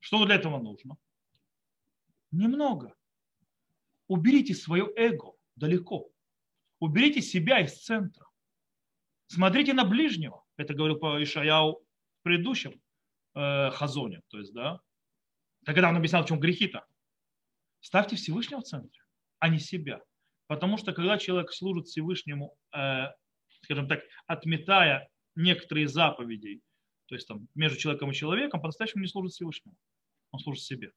Что 0.00 0.24
для 0.24 0.34
этого 0.34 0.58
нужно? 0.58 0.98
Немного. 2.34 2.92
Уберите 4.08 4.54
свое 4.54 4.90
эго 4.96 5.34
далеко. 5.54 6.10
Уберите 6.80 7.22
себя 7.22 7.60
из 7.60 7.80
центра. 7.80 8.26
Смотрите 9.28 9.72
на 9.72 9.84
ближнего. 9.84 10.44
Это 10.56 10.74
говорил 10.74 10.98
по 10.98 11.22
Ишаяу 11.22 11.76
в 11.76 12.22
предыдущем 12.22 12.80
э, 13.34 13.70
хазоне. 13.70 14.20
То 14.28 14.38
есть, 14.38 14.52
да, 14.52 14.80
когда 15.64 15.88
он 15.88 15.96
объяснял, 15.96 16.24
в 16.24 16.28
чем 16.28 16.40
грехи-то. 16.40 16.84
Ставьте 17.80 18.16
Всевышнего 18.16 18.60
в 18.60 18.64
центре, 18.64 19.02
а 19.38 19.48
не 19.48 19.60
себя. 19.60 20.00
Потому 20.48 20.76
что 20.76 20.92
когда 20.92 21.18
человек 21.18 21.52
служит 21.52 21.86
Всевышнему, 21.86 22.56
э, 22.74 23.04
скажем 23.62 23.86
так, 23.86 24.00
отметая 24.26 25.08
некоторые 25.36 25.86
заповеди, 25.86 26.60
то 27.06 27.14
есть 27.14 27.28
там 27.28 27.46
между 27.54 27.78
человеком 27.78 28.10
и 28.10 28.14
человеком, 28.14 28.60
по-настоящему 28.60 29.02
не 29.02 29.08
служит 29.08 29.32
Всевышнему. 29.32 29.76
Он 30.32 30.40
служит 30.40 30.64
себе. 30.64 30.90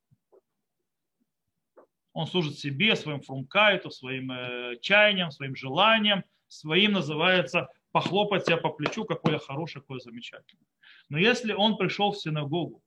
Он 2.17 2.25
служит 2.25 2.57
себе, 2.57 2.95
своим 2.95 3.21
фрумкайту, 3.21 3.91
своим 3.91 4.31
э, 4.31 4.77
чаянием, 4.81 5.29
своим 5.29 5.55
желанием, 5.55 6.23
своим 6.47 6.93
называется 6.93 7.69
похлопать 7.91 8.47
себя 8.47 8.57
по 8.57 8.69
плечу, 8.69 9.05
какой 9.05 9.33
я 9.33 9.37
хороший, 9.37 9.81
какой 9.81 9.97
я 9.97 9.99
замечательный. 9.99 10.65
Но 11.09 11.19
если 11.19 11.53
он 11.53 11.77
пришел 11.77 12.11
в 12.11 12.17
синагогу, 12.17 12.81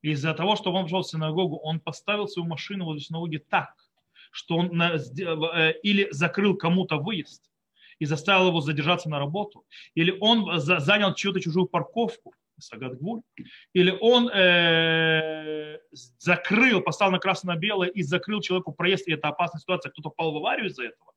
из-за 0.00 0.32
того, 0.32 0.56
что 0.56 0.72
он 0.72 0.84
пришел 0.84 1.02
в 1.02 1.06
синагогу, 1.06 1.58
он 1.58 1.80
поставил 1.80 2.26
свою 2.28 2.48
машину 2.48 2.86
возле 2.86 3.02
синагоги 3.02 3.36
так, 3.36 3.74
что 4.30 4.56
он 4.56 4.74
на, 4.74 4.94
э, 4.94 5.74
или 5.82 6.08
закрыл 6.12 6.56
кому-то 6.56 6.96
выезд 6.96 7.50
и 7.98 8.06
заставил 8.06 8.48
его 8.48 8.62
задержаться 8.62 9.10
на 9.10 9.18
работу, 9.18 9.66
или 9.94 10.16
он 10.18 10.58
занял 10.58 11.12
чью-то 11.12 11.40
чужую 11.40 11.66
парковку, 11.66 12.32
Сагатгвуль, 12.60 13.22
или 13.72 13.96
он 14.00 14.28
э, 14.28 15.59
закрыл, 15.92 16.80
поставил 16.80 17.12
на 17.12 17.18
красно-белое 17.18 17.88
и 17.88 18.02
закрыл 18.02 18.40
человеку 18.40 18.72
проезд, 18.72 19.08
и 19.08 19.12
это 19.12 19.28
опасная 19.28 19.60
ситуация, 19.60 19.90
кто-то 19.90 20.10
попал 20.10 20.32
в 20.32 20.36
аварию 20.36 20.66
из-за 20.68 20.84
этого, 20.84 21.12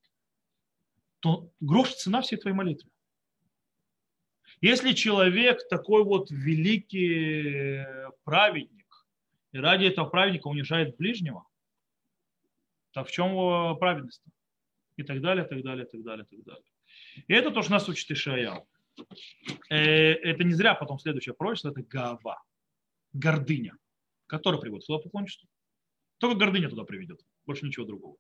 то 1.19 1.51
грош 1.59 1.93
цена 1.93 2.21
всей 2.21 2.37
твоей 2.37 2.55
молитвы. 2.55 2.89
Если 4.61 4.93
человек 4.93 5.67
такой 5.69 6.03
вот 6.03 6.31
великий 6.31 7.85
праведник, 8.23 9.07
и 9.51 9.57
ради 9.57 9.85
этого 9.85 10.09
праведника 10.09 10.47
унижает 10.47 10.97
ближнего, 10.97 11.45
то 12.91 13.03
в 13.03 13.11
чем 13.11 13.77
праведность? 13.77 14.23
И 14.95 15.03
так 15.03 15.21
далее, 15.21 15.45
так 15.45 15.63
далее, 15.63 15.85
так 15.85 16.03
далее, 16.03 16.25
так 16.25 16.43
далее. 16.43 16.63
И 17.27 17.33
это 17.33 17.51
то, 17.51 17.61
что 17.61 17.71
нас 17.71 17.89
учит 17.89 18.09
Ишаял. 18.11 18.67
Э, 19.69 19.75
это 19.75 20.43
не 20.43 20.53
зря 20.53 20.75
потом 20.75 20.99
следующее 20.99 21.33
пророчество, 21.33 21.69
это 21.69 21.81
гава, 21.81 22.43
гордыня, 23.11 23.75
которая 24.27 24.59
приводит 24.59 24.85
к 24.85 25.03
поклонничеству. 25.03 25.47
Только 26.19 26.37
гордыня 26.37 26.69
туда 26.69 26.83
приведет, 26.83 27.19
больше 27.45 27.65
ничего 27.65 27.85
другого. 27.85 28.17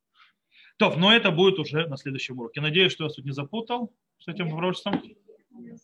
То, 0.77 0.93
но 0.95 1.13
это 1.13 1.31
будет 1.31 1.59
уже 1.59 1.87
на 1.87 1.97
следующем 1.97 2.39
уроке. 2.39 2.61
Надеюсь, 2.61 2.91
что 2.91 3.05
я 3.05 3.09
тут 3.09 3.25
не 3.25 3.31
запутал 3.31 3.93
с 4.19 4.27
этим 4.27 4.49
пророчеством. 4.49 5.01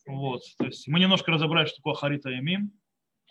Вот. 0.07 0.41
То 0.57 0.65
есть 0.65 0.87
мы 0.87 0.99
немножко 0.99 1.31
разобрали, 1.31 1.67
что 1.67 1.77
такое 1.77 1.93
Харита 1.93 2.29
и 2.29 2.39
Мим, 2.39 2.71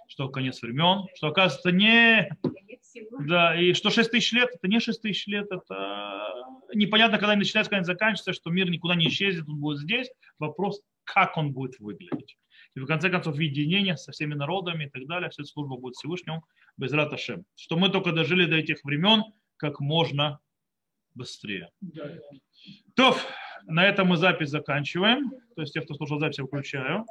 что 0.09 0.29
конец 0.29 0.63
времен, 0.63 1.07
что 1.15 1.29
оказывается 1.29 1.73
не... 1.73 2.31
Да, 3.21 3.61
и 3.61 3.75
что 3.75 3.91
6 3.91 4.11
тысяч 4.11 4.33
лет, 4.33 4.51
это 4.55 4.67
не 4.67 4.81
6 4.81 5.03
тысяч 5.03 5.27
лет, 5.27 5.47
это 5.51 6.33
непонятно, 6.75 7.19
когда 7.19 7.33
они 7.33 7.41
начинается, 7.41 7.71
когда 7.71 7.81
они 7.81 7.85
заканчивается, 7.85 8.33
что 8.33 8.51
мир 8.51 8.71
никуда 8.71 8.95
не 8.95 9.09
исчезнет, 9.09 9.49
он 9.49 9.59
будет 9.59 9.81
здесь. 9.81 10.11
Вопрос, 10.39 10.81
как 11.05 11.37
он 11.37 11.53
будет 11.53 11.79
выглядеть. 11.79 12.39
И 12.79 12.81
в 12.81 12.87
конце 12.87 13.11
концов, 13.11 13.37
единение 13.41 13.97
со 13.97 14.13
всеми 14.13 14.35
народами 14.35 14.85
и 14.85 14.89
так 14.89 15.05
далее, 15.07 15.31
вся 15.31 15.43
служба 15.43 15.77
будет 15.77 15.97
Всевышнему 15.97 16.45
без 16.77 16.93
раташем. 16.93 17.45
Что 17.57 17.77
мы 17.77 17.89
только 17.89 18.13
дожили 18.13 18.47
до 18.47 18.55
этих 18.55 18.85
времен 18.85 19.25
как 19.57 19.81
можно 19.81 20.39
быстрее. 21.13 21.71
То, 22.95 23.17
на 23.65 23.85
этом 23.85 24.07
мы 24.07 24.17
запись 24.17 24.51
заканчиваем. 24.51 25.31
То 25.57 25.63
есть 25.63 25.75
те, 25.75 25.81
кто 25.81 25.95
слушал 25.95 26.21
запись, 26.21 26.39
я 26.39 26.45
выключаю. 26.45 27.07